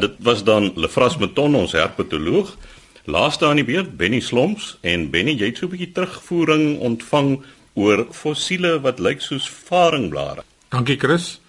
Dit 0.00 0.16
was 0.18 0.44
dan 0.44 0.72
Lefras 0.74 1.16
Meton 1.16 1.54
ons 1.54 1.72
herpetoloog. 1.72 2.56
Laaste 3.04 3.46
aan 3.46 3.60
die 3.60 3.64
beurt 3.64 3.96
Benny 3.96 4.20
Slomps 4.20 4.78
en 4.80 5.10
Benny 5.10 5.34
jy 5.36 5.50
het 5.50 5.58
so 5.60 5.66
'n 5.66 5.70
bietjie 5.70 5.92
terugvoering 5.92 6.78
ontvang 6.78 7.42
oor 7.74 8.06
fossiele 8.10 8.80
wat 8.80 8.98
lyk 8.98 9.20
soos 9.20 9.48
faringblare. 9.48 10.42
Dankie 10.68 10.96
Chris. 10.96 11.40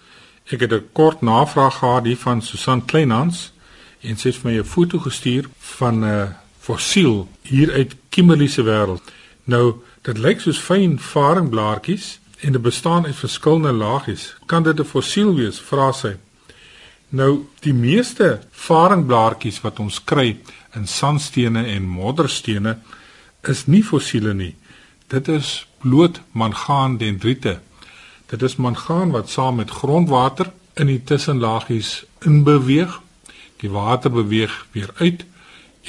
Ek 0.50 0.60
het 0.60 0.72
'n 0.72 0.88
kort 0.92 1.22
navraag 1.22 1.78
gehad 1.78 2.04
hier 2.04 2.16
van 2.16 2.42
Susan 2.42 2.84
Kleinhans 2.84 3.52
en 4.00 4.16
sy 4.16 4.28
het 4.28 4.36
vir 4.36 4.50
my 4.50 4.58
'n 4.58 4.64
foto 4.64 4.98
gestuur 4.98 5.48
van 5.58 6.04
'n 6.04 6.34
fossiel 6.58 7.28
hier 7.42 7.72
uit 7.72 7.94
Kimberley 8.08 8.46
se 8.46 8.62
wêreld. 8.62 9.02
Nou, 9.44 9.74
dit 10.02 10.18
lyk 10.18 10.40
soos 10.40 10.58
fyn 10.58 10.98
faringblaartjies 10.98 12.18
en 12.40 12.52
dit 12.52 12.62
bestaan 12.62 13.06
uit 13.06 13.16
verskillende 13.16 13.72
laagies. 13.72 14.36
Kan 14.46 14.62
dit 14.62 14.78
'n 14.80 14.84
fossiel 14.84 15.34
wees? 15.34 15.60
vra 15.60 15.92
sy. 15.92 16.16
Nou, 17.12 17.44
die 17.60 17.74
meeste 17.76 18.38
faringblaartjies 18.56 19.58
wat 19.60 19.82
ons 19.84 19.98
kry 20.08 20.38
in 20.72 20.86
sandstene 20.88 21.66
en 21.74 21.84
modderstene 21.84 22.78
is 23.52 23.66
nie 23.68 23.82
fossiele 23.84 24.32
nie. 24.32 24.54
Dit 25.12 25.28
is 25.28 25.66
bloot 25.84 26.22
mangaan 26.32 26.96
dendriete. 26.96 27.58
Dit 28.32 28.42
is 28.48 28.56
mangaan 28.56 29.12
wat 29.12 29.28
saam 29.28 29.60
met 29.60 29.76
grondwater 29.82 30.54
in 30.80 30.88
die 30.88 31.02
tussenlaagies 31.04 32.06
inbeweeg. 32.24 32.96
Die 33.60 33.70
water 33.70 34.10
beweeg 34.10 34.54
weer 34.72 34.96
uit 34.96 35.26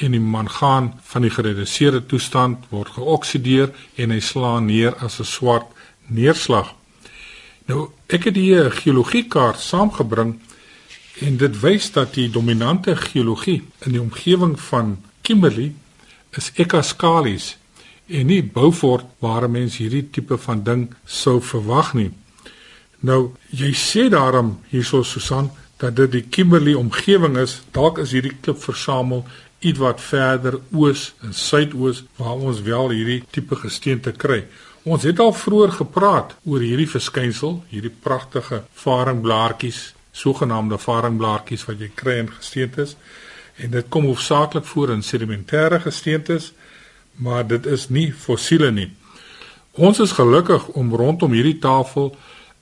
en 0.04 0.12
die 0.12 0.20
mangaan 0.20 0.92
van 1.08 1.24
die 1.24 1.32
gereduseerde 1.32 2.04
toestand 2.06 2.68
word 2.68 2.98
geoksideer 2.98 3.72
en 3.96 4.12
hy 4.12 4.20
slaan 4.20 4.68
neer 4.68 4.92
as 5.00 5.20
'n 5.20 5.24
swart 5.24 5.72
neerslag. 6.06 6.74
Nou, 7.64 7.88
ek 8.12 8.24
het 8.24 8.36
hier 8.36 8.66
'n 8.68 8.76
geologiekaart 8.84 9.60
saamgebring 9.60 10.40
en 11.20 11.36
dit 11.36 11.60
wys 11.60 11.90
dat 11.94 12.14
die 12.14 12.30
dominante 12.30 12.96
geologie 12.96 13.62
in 13.86 13.94
die 13.94 14.00
omgewing 14.00 14.56
van 14.60 14.96
Kimberley 15.22 15.72
is 16.30 16.50
Ekaskalis 16.54 17.54
en 18.06 18.26
nie 18.26 18.42
Beaufort 18.42 19.06
waar 19.22 19.46
mense 19.50 19.82
hierdie 19.82 20.08
tipe 20.10 20.38
van 20.38 20.62
ding 20.64 20.88
sou 21.04 21.40
verwag 21.40 21.94
nie. 21.94 22.10
Nou, 23.00 23.34
jy 23.50 23.72
sê 23.76 24.08
daarom 24.12 24.58
hierso 24.72 25.02
Susan 25.02 25.50
dat 25.80 25.96
dit 25.96 26.12
die 26.12 26.24
Kimberley 26.28 26.74
omgewing 26.74 27.36
is. 27.40 27.60
Dalk 27.72 27.98
is 28.02 28.12
hierdie 28.16 28.34
klip 28.40 28.60
versamel 28.62 29.24
ietwat 29.64 30.00
verder 30.00 30.58
oos 30.72 31.12
en 31.24 31.32
suidoos 31.32 32.04
waar 32.18 32.36
ons 32.36 32.60
wel 32.64 32.92
hierdie 32.96 33.22
tipe 33.32 33.56
gesteente 33.56 34.12
kry. 34.12 34.44
Ons 34.84 35.06
het 35.08 35.20
al 35.20 35.32
vroeër 35.32 35.78
gepraat 35.78 36.34
oor 36.44 36.60
hierdie 36.60 36.88
verskynsel, 36.88 37.62
hierdie 37.72 37.92
pragtige 38.04 38.64
faringblaartjies, 38.76 39.93
sogenaamde 40.14 40.78
faringblaartjies 40.78 41.66
wat 41.68 41.82
jy 41.82 41.90
kry 41.94 42.18
in 42.22 42.30
gesteentes. 42.30 42.96
En 43.58 43.70
dit 43.74 43.88
kom 43.88 44.06
hoofsaaklik 44.06 44.66
voor 44.66 44.94
in 44.94 45.02
sedimentêre 45.02 45.80
gesteentes, 45.82 46.52
maar 47.14 47.46
dit 47.46 47.66
is 47.66 47.88
nie 47.88 48.12
fossiele 48.12 48.70
nie. 48.70 48.90
Ons 49.74 49.98
is 50.02 50.14
gelukkig 50.14 50.66
om 50.78 50.94
rondom 50.94 51.34
hierdie 51.34 51.58
tafel 51.58 52.12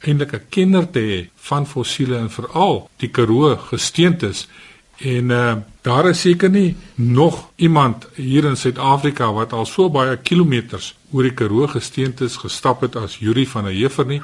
eintlik 0.03 0.33
'n 0.33 0.47
kenner 0.49 0.91
te 0.91 1.01
hê 1.01 1.21
van 1.49 1.67
fossiele 1.67 2.17
en 2.17 2.31
veral 2.31 2.89
die 2.97 3.09
Karoo 3.09 3.57
gesteentes 3.57 4.49
en 4.97 5.31
uh, 5.31 5.57
daar 5.83 6.09
is 6.09 6.21
seker 6.21 6.51
nie 6.51 6.77
nog 6.95 7.51
iemand 7.57 8.07
hier 8.15 8.45
in 8.45 8.57
Suid-Afrika 8.57 9.33
wat 9.33 9.53
al 9.53 9.67
so 9.67 9.91
baie 9.91 10.17
kilometers 10.17 10.95
oor 11.11 11.23
die 11.23 11.35
Karoo 11.35 11.67
gesteentes 11.67 12.37
gestap 12.37 12.81
het 12.81 12.97
as 12.97 13.19
Yuri 13.19 13.47
van 13.47 13.65
der 13.65 13.73
Heever 13.73 14.07
nie 14.07 14.23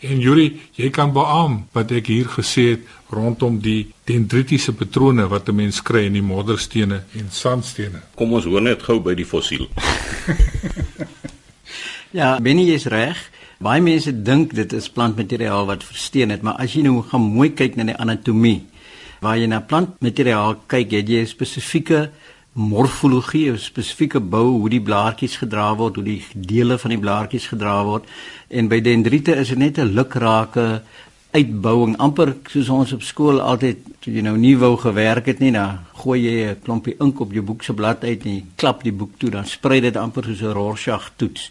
en 0.00 0.20
Yuri 0.20 0.60
jy 0.76 0.90
kan 0.90 1.12
beamoen 1.12 1.66
wat 1.72 1.90
ek 1.92 2.06
hier 2.06 2.28
gesê 2.28 2.70
het 2.70 2.80
rondom 3.10 3.58
die 3.60 3.92
dendritiese 4.04 4.72
patrone 4.72 5.28
wat 5.28 5.48
'n 5.48 5.56
mens 5.56 5.82
kry 5.82 6.06
in 6.06 6.12
die 6.12 6.22
modderstene 6.22 7.02
en 7.14 7.30
sandstene. 7.30 8.02
Kom 8.14 8.32
ons 8.32 8.44
hoor 8.44 8.62
net 8.62 8.82
gou 8.82 9.00
by 9.00 9.14
die 9.14 9.26
fossiel. 9.26 9.68
Ja 12.10 12.38
Benny 12.40 12.70
is 12.72 12.86
reg. 12.88 13.18
Baie 13.60 13.82
mense 13.84 14.12
dink 14.22 14.54
dit 14.56 14.72
is 14.72 14.88
plantmateriaal 14.88 15.66
wat 15.66 15.84
versteen 15.84 16.30
het, 16.30 16.42
maar 16.46 16.56
as 16.62 16.72
jy 16.72 16.84
nou 16.86 17.02
gaan 17.02 17.20
mooi 17.20 17.50
kyk 17.58 17.74
na 17.76 17.84
die 17.88 17.96
anatomie, 17.98 18.62
waar 19.20 19.36
jy 19.36 19.48
na 19.50 19.58
plantmateriaal 19.60 20.60
kyk, 20.70 20.94
het 20.94 21.08
jy 21.10 21.20
'n 21.20 21.26
spesifieke 21.26 22.10
morfologie, 22.58 23.50
'n 23.52 23.58
spesifieke 23.58 24.20
bou 24.20 24.58
hoe 24.58 24.68
die 24.68 24.82
blaartjies 24.82 25.36
gedra 25.36 25.74
word, 25.76 25.94
hoe 25.94 26.04
die 26.04 26.24
dele 26.34 26.78
van 26.78 26.90
die 26.90 26.98
blaartjies 26.98 27.46
gedra 27.46 27.84
word. 27.84 28.04
En 28.48 28.68
by 28.68 28.80
dendriete 28.80 29.36
is 29.36 29.48
dit 29.48 29.58
net 29.58 29.78
'n 29.78 29.94
lukrake 29.94 30.82
uitbouing, 31.30 31.96
amper 31.96 32.36
soos 32.48 32.68
ons 32.68 32.92
op 32.92 33.02
skool 33.02 33.40
altyd, 33.40 33.76
as 34.00 34.06
jy 34.06 34.22
nou 34.24 34.36
nie 34.36 34.56
wou 34.56 34.76
gewerk 34.76 35.26
het 35.26 35.38
nie, 35.38 35.52
dan 35.52 35.78
gooi 36.02 36.20
jy 36.20 36.50
'n 36.50 36.60
klompie 36.64 36.96
ink 37.00 37.20
op 37.20 37.32
jou 37.32 37.42
boek 37.42 37.62
se 37.62 37.72
blad 37.72 38.04
uit 38.04 38.24
en 38.24 38.34
jy 38.34 38.44
klap 38.56 38.82
die 38.82 38.92
boek 38.92 39.18
toe, 39.18 39.30
dan 39.30 39.44
sprei 39.44 39.80
dit 39.80 39.96
amper 39.96 40.24
soos 40.24 40.40
'n 40.40 40.52
Rorschach 40.52 41.12
toets. 41.16 41.50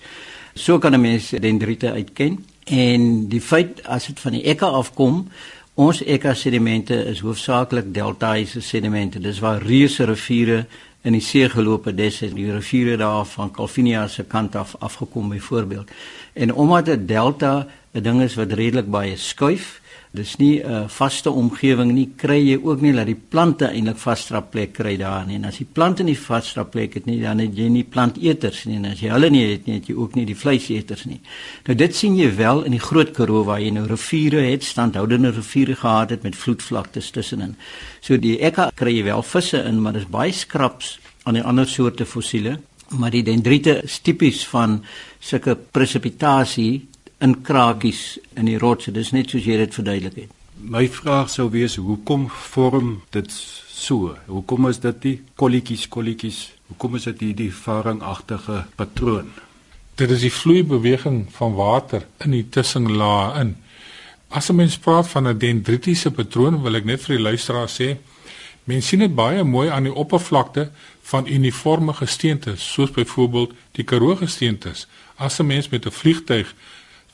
So 0.56 0.80
kan 0.80 0.94
'n 0.94 1.02
mens 1.02 1.30
dendriete 1.30 1.92
uitken 1.92 2.46
en 2.66 3.28
die 3.28 3.42
feit 3.42 3.86
as 3.86 4.08
dit 4.08 4.20
van 4.20 4.32
die 4.32 4.44
ekka 4.44 4.66
afkom, 4.66 5.28
ons 5.76 6.04
ekka 6.04 6.34
sedimente 6.34 7.06
is 7.06 7.20
hoofsaaklik 7.20 7.94
deltaiese 7.94 8.62
sedimente. 8.62 9.20
Dis 9.20 9.40
waar 9.40 9.62
reuse 9.62 10.04
riviere 10.04 10.66
in 11.02 11.12
die 11.12 11.22
see 11.22 11.50
geloop 11.50 11.86
het, 11.86 11.98
dis 11.98 12.20
die 12.20 12.52
riviere 12.52 12.98
daar 12.98 13.26
van 13.26 13.52
Calvinia 13.52 14.08
se 14.08 14.24
kant 14.24 14.56
af 14.56 14.76
afgekom 14.80 15.30
byvoorbeeld. 15.30 15.92
En 16.34 16.54
omdat 16.54 16.88
'n 16.88 17.06
delta 17.06 17.68
'n 17.94 18.02
ding 18.02 18.22
is 18.22 18.36
wat 18.36 18.52
redelik 18.52 18.90
baie 18.90 19.18
skuif, 19.18 19.82
dis 20.18 20.36
nie 20.42 20.60
'n 20.60 20.72
uh, 20.72 20.88
vaste 20.88 21.32
omgewing 21.32 21.92
nie. 21.94 22.10
Kry 22.16 22.40
jy 22.50 22.58
ook 22.64 22.82
nie 22.82 22.94
dat 22.94 23.06
die 23.06 23.16
plante 23.16 23.68
eintlik 23.68 23.98
vasdra 23.98 24.42
plek 24.42 24.74
kry 24.74 24.98
daar 24.98 25.26
nie. 25.28 25.36
En 25.36 25.46
as 25.46 25.58
die 25.58 25.68
plante 25.74 26.04
nie 26.04 26.18
vasdra 26.18 26.64
plek 26.64 26.94
het 26.94 27.06
nie 27.06 27.20
dan 27.22 27.40
het 27.40 27.56
jy 27.56 27.68
nie 27.70 27.84
planteters 27.84 28.66
nie. 28.66 28.76
En 28.76 28.86
as 28.86 29.00
jy 29.00 29.10
hulle 29.10 29.30
nie 29.30 29.52
het 29.52 29.68
nie 29.68 29.76
het 29.76 29.88
jy 29.88 29.96
ook 29.96 30.16
nie 30.16 30.26
die 30.26 30.36
vleiseters 30.36 31.06
nie. 31.06 31.20
Nou 31.68 31.76
dit 31.76 31.96
sien 31.96 32.18
jy 32.18 32.36
wel 32.36 32.64
in 32.64 32.72
die 32.72 32.80
groot 32.80 33.14
Karoo 33.14 33.44
waar 33.44 33.62
jy 33.62 33.70
nou 33.72 33.86
riviere 33.88 34.42
het 34.52 34.64
standhoudende 34.64 35.32
riviere 35.32 35.76
gehad 35.76 36.10
het 36.10 36.24
met 36.24 36.36
vloedvlaktes 36.36 37.12
tussenin. 37.12 37.56
So 38.02 38.18
die 38.18 38.40
ekka 38.40 38.72
kry 38.76 38.98
jy 38.98 39.04
wel 39.04 39.24
visse 39.24 39.64
in 39.64 39.82
maar 39.82 39.94
dis 39.94 40.10
baie 40.10 40.32
skraps 40.32 41.00
aan 41.24 41.34
die 41.34 41.44
ander 41.44 41.68
soorte 41.68 42.06
fossiele. 42.06 42.60
Maar 42.90 43.12
die 43.12 43.24
dendriete 43.24 43.82
is 43.84 44.00
tipies 44.00 44.46
van 44.48 44.84
sulke 45.20 45.56
presipitasie 45.56 46.88
in 47.20 47.42
krakies 47.42 48.18
in 48.36 48.46
die 48.46 48.58
rotse. 48.58 48.92
Dis 48.92 49.12
net 49.12 49.30
soos 49.30 49.46
jy 49.46 49.58
dit 49.58 49.74
verduidelik 49.74 50.16
het. 50.16 50.34
My 50.58 50.88
vraag 50.90 51.30
sou 51.30 51.50
wees 51.54 51.78
hoekom 51.78 52.28
vorm 52.30 53.02
dit 53.14 53.32
so? 53.32 54.16
Hoekom 54.26 54.68
is 54.70 54.80
dit 54.82 55.02
die 55.02 55.18
kolletjies 55.38 55.88
kolletjies? 55.94 56.40
Hoekom 56.72 56.98
is 56.98 57.06
dit 57.10 57.22
hierdie 57.28 57.52
varingagtige 57.54 58.64
patroon? 58.76 59.30
Dit 59.98 60.12
is 60.14 60.26
die 60.26 60.34
vloeibeweging 60.34 61.26
van 61.38 61.56
water 61.58 62.06
in 62.26 62.34
die 62.36 62.46
tussenlaag 62.54 63.40
in. 63.42 63.56
As 64.30 64.50
'n 64.50 64.56
mens 64.56 64.78
praat 64.78 65.08
van 65.08 65.28
'n 65.28 65.38
dendritiese 65.38 66.12
patroon, 66.12 66.62
wil 66.62 66.76
ek 66.76 66.86
net 66.86 67.02
vir 67.02 67.16
die 67.16 67.24
luisteraar 67.24 67.70
sê, 67.70 67.98
mense 68.64 68.88
sien 68.88 69.00
dit 69.00 69.16
baie 69.16 69.44
mooi 69.44 69.70
aan 69.70 69.84
die 69.84 69.94
oppervlakte 69.94 70.70
van 71.02 71.28
uniforme 71.28 71.94
gesteentes, 71.94 72.74
soos 72.74 72.92
byvoorbeeld 72.92 73.54
die 73.72 73.84
Karoo 73.84 74.16
gesteentes. 74.16 74.88
As 75.16 75.40
'n 75.40 75.46
mens 75.46 75.70
met 75.70 75.86
'n 75.86 75.92
vliegtyg 75.92 76.54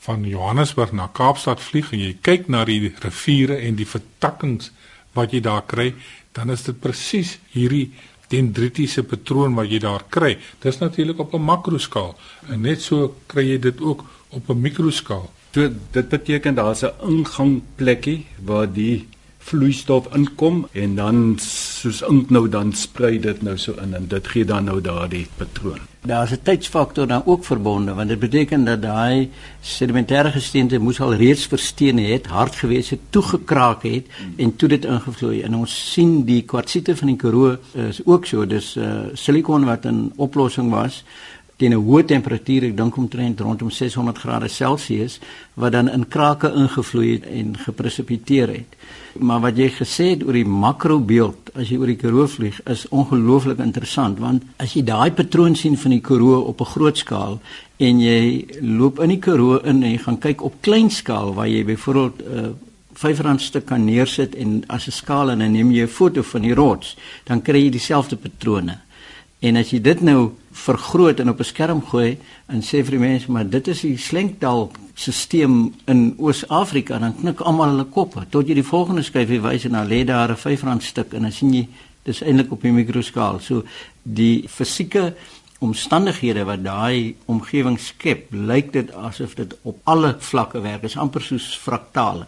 van 0.04 0.24
Johannesburg 0.28 0.92
na 0.92 1.08
Kaapstad 1.12 1.62
vlieg 1.64 1.92
en 1.92 2.02
jy 2.02 2.16
kyk 2.20 2.48
na 2.52 2.64
die 2.68 2.92
riviere 3.02 3.56
en 3.64 3.78
die 3.78 3.88
vertakkings 3.88 4.70
wat 5.16 5.32
jy 5.32 5.40
daar 5.44 5.64
kry, 5.66 5.92
dan 6.36 6.50
is 6.50 6.64
dit 6.66 6.80
presies 6.80 7.38
hierdie 7.54 7.92
dendritiese 8.32 9.04
patroon 9.06 9.54
wat 9.56 9.70
jy 9.70 9.80
daar 9.84 10.04
kry. 10.10 10.34
Dis 10.60 10.80
natuurlik 10.80 11.20
op 11.20 11.34
'n 11.34 11.44
makroskaal 11.44 12.14
en 12.50 12.62
net 12.62 12.82
so 12.82 13.14
kry 13.26 13.44
jy 13.52 13.58
dit 13.58 13.80
ook 13.80 14.04
op 14.30 14.50
'n 14.50 14.60
mikroskaal. 14.60 15.30
So 15.54 15.70
dit 15.92 16.08
beteken 16.08 16.54
daar's 16.54 16.82
'n 16.82 16.92
ingangplekkie 17.00 18.26
waar 18.42 18.72
die 18.72 19.06
vloeistof 19.44 20.06
inkom 20.16 20.66
en 20.72 20.94
dan 20.96 21.18
soos 21.42 22.00
ink 22.08 22.30
nou 22.32 22.46
dan 22.48 22.72
sprei 22.72 23.18
dit 23.20 23.42
nou 23.44 23.56
so 23.60 23.76
in 23.82 23.92
en 23.96 24.06
dit 24.08 24.30
gee 24.32 24.44
dan 24.48 24.64
nou 24.70 24.80
daardie 24.80 25.26
patroon. 25.36 25.82
Daar's 26.04 26.32
'n 26.32 26.42
tydsfaktor 26.42 27.06
dan 27.06 27.22
ook 27.24 27.44
verbonde 27.44 27.94
want 27.94 28.08
dit 28.08 28.18
beteken 28.18 28.64
dat 28.64 28.82
daai 28.82 29.30
sedimentêre 29.60 30.32
gesteente 30.32 30.78
moes 30.78 31.00
al 31.00 31.14
reeds 31.14 31.46
versteen 31.46 31.98
het, 31.98 32.26
hard 32.26 32.54
gewees 32.54 32.90
het, 32.90 33.00
toegekraak 33.10 33.82
het 33.82 34.06
en 34.36 34.56
toe 34.56 34.68
dit 34.68 34.84
ingevloei. 34.84 35.42
En 35.42 35.54
ons 35.54 35.92
sien 35.92 36.24
die 36.24 36.42
kwartsiete 36.42 36.96
van 36.96 37.06
die 37.06 37.16
Karoo 37.16 37.56
is 37.72 38.00
ook 38.04 38.26
so, 38.26 38.46
dis 38.46 38.76
uh 38.76 38.92
silikon 39.12 39.64
wat 39.64 39.84
in 39.84 40.12
oplossing 40.16 40.70
was 40.70 41.04
teen 41.64 41.72
'n 41.72 41.86
hoë 41.86 42.04
temperatuur, 42.04 42.64
ek 42.68 42.76
dink 42.76 42.96
omtrent 42.96 43.40
rondom 43.40 43.70
600 43.70 44.18
grade 44.18 44.48
Celsius 44.48 45.18
wat 45.54 45.72
dan 45.72 45.88
in 45.88 46.08
krake 46.08 46.52
ingevloei 46.52 47.12
het 47.12 47.24
en 47.24 47.56
gepresipiteer 47.56 48.48
het. 48.48 48.76
Maar 49.18 49.40
wat 49.40 49.56
jy 49.56 49.68
gesê 49.70 50.10
het 50.12 50.24
oor 50.26 50.32
die 50.32 50.44
makrobeeld 50.44 51.54
as 51.54 51.70
jy 51.70 51.78
oor 51.78 51.86
die 51.86 51.96
Karoo 51.96 52.26
vlieg 52.26 52.60
is 52.66 52.88
ongelooflik 52.88 53.58
interessant 53.58 54.18
want 54.18 54.42
as 54.58 54.74
jy 54.74 54.82
daai 54.82 55.10
patroon 55.12 55.54
sien 55.56 55.76
van 55.76 55.90
die 55.90 56.00
Karoo 56.00 56.40
op 56.40 56.60
'n 56.60 56.72
groot 56.74 56.98
skaal 56.98 57.40
en 57.78 58.00
jy 58.00 58.46
loop 58.60 59.00
in 59.00 59.08
die 59.08 59.18
Karoo 59.18 59.58
in 59.58 59.82
en 59.82 59.90
jy 59.92 59.98
gaan 59.98 60.18
kyk 60.18 60.42
op 60.42 60.60
klein 60.60 60.90
skaal 60.90 61.34
waar 61.34 61.48
jy 61.48 61.64
byvoorbeeld 61.64 62.18
'n 62.18 62.38
uh, 62.38 62.52
5 62.94 63.20
rand 63.20 63.42
stuk 63.42 63.66
kan 63.66 63.84
neersit 63.84 64.34
en 64.34 64.62
as 64.66 64.86
'n 64.86 64.90
skaal 64.90 65.30
en 65.30 65.38
dan 65.38 65.52
neem 65.52 65.70
jy 65.70 65.82
'n 65.82 65.88
foto 65.88 66.22
van 66.22 66.42
die 66.42 66.54
rots, 66.54 66.96
dan 67.24 67.42
kry 67.42 67.64
jy 67.64 67.70
dieselfde 67.70 68.16
patrone. 68.16 68.78
En 69.44 69.58
as 69.60 69.70
jy 69.74 69.80
dit 69.84 70.00
nou 70.00 70.32
vergroot 70.64 71.20
en 71.20 71.28
op 71.28 71.40
'n 71.40 71.44
skerm 71.44 71.80
gooi 71.84 72.18
en 72.48 72.62
sê 72.62 72.80
vir 72.84 72.96
die 72.96 73.06
mense 73.08 73.30
maar 73.30 73.48
dit 73.48 73.68
is 73.68 73.80
die 73.80 73.96
slenktaal 73.98 74.70
stelsel 74.94 75.72
in 75.86 76.14
Oos-Afrika 76.18 76.98
dan 76.98 77.16
knik 77.20 77.40
almal 77.40 77.68
hulle 77.68 77.84
koppe 77.84 78.26
tot 78.30 78.48
jy 78.48 78.54
die 78.54 78.70
volgende 78.74 79.02
skyfie 79.02 79.40
wys 79.40 79.64
en 79.64 79.72
dan 79.72 79.88
lê 79.88 80.04
daar 80.04 80.30
'n 80.30 80.36
R5 80.36 80.80
stuk 80.80 81.12
en 81.12 81.22
dan 81.22 81.32
sien 81.32 81.52
jy 81.52 81.68
dis 82.04 82.22
eintlik 82.22 82.52
op 82.52 82.64
'n 82.64 82.74
mikroskaal. 82.74 83.40
So 83.40 83.64
die 84.02 84.44
fisieke 84.48 85.14
omstandighede 85.58 86.44
wat 86.44 86.64
daai 86.64 87.16
omgewing 87.26 87.78
skep, 87.80 88.26
lyk 88.30 88.72
dit 88.72 88.92
asof 88.92 89.34
dit 89.34 89.56
op 89.62 89.78
alle 89.84 90.16
vlakke 90.18 90.60
werk. 90.60 90.80
Dit 90.80 90.90
is 90.90 90.96
amper 90.96 91.22
soos 91.22 91.58
fraktale. 91.58 92.26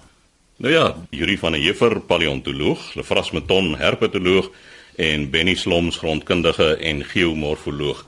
Nou 0.56 0.72
ja, 0.72 0.94
Yuri 1.10 1.36
van 1.38 1.52
der 1.52 1.60
Heever, 1.60 2.00
paleontoloog, 2.00 2.94
Lefras 2.94 3.30
Meton, 3.30 3.76
herpetoloog 3.76 4.50
en 4.96 5.30
Benny 5.30 5.54
Sloms, 5.54 5.96
grondkundige 5.96 6.76
en 6.76 7.04
geomorfoloog. 7.04 8.06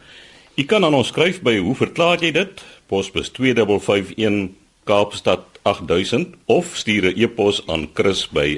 U 0.55 0.65
kan 0.65 0.85
aan 0.85 0.95
ons 0.95 1.09
skryf 1.09 1.41
by 1.41 1.59
hoe 1.63 1.75
verklaar 1.77 2.19
jy 2.23 2.31
dit? 2.35 2.65
Posbus 2.89 3.31
2551 3.37 4.51
Kaapstad 4.89 5.45
8000 5.63 6.35
of 6.47 6.77
stuur 6.77 7.05
'n 7.13 7.15
e-pos 7.23 7.67
aan 7.67 7.91
chris@rsg.co.za. 7.95 8.49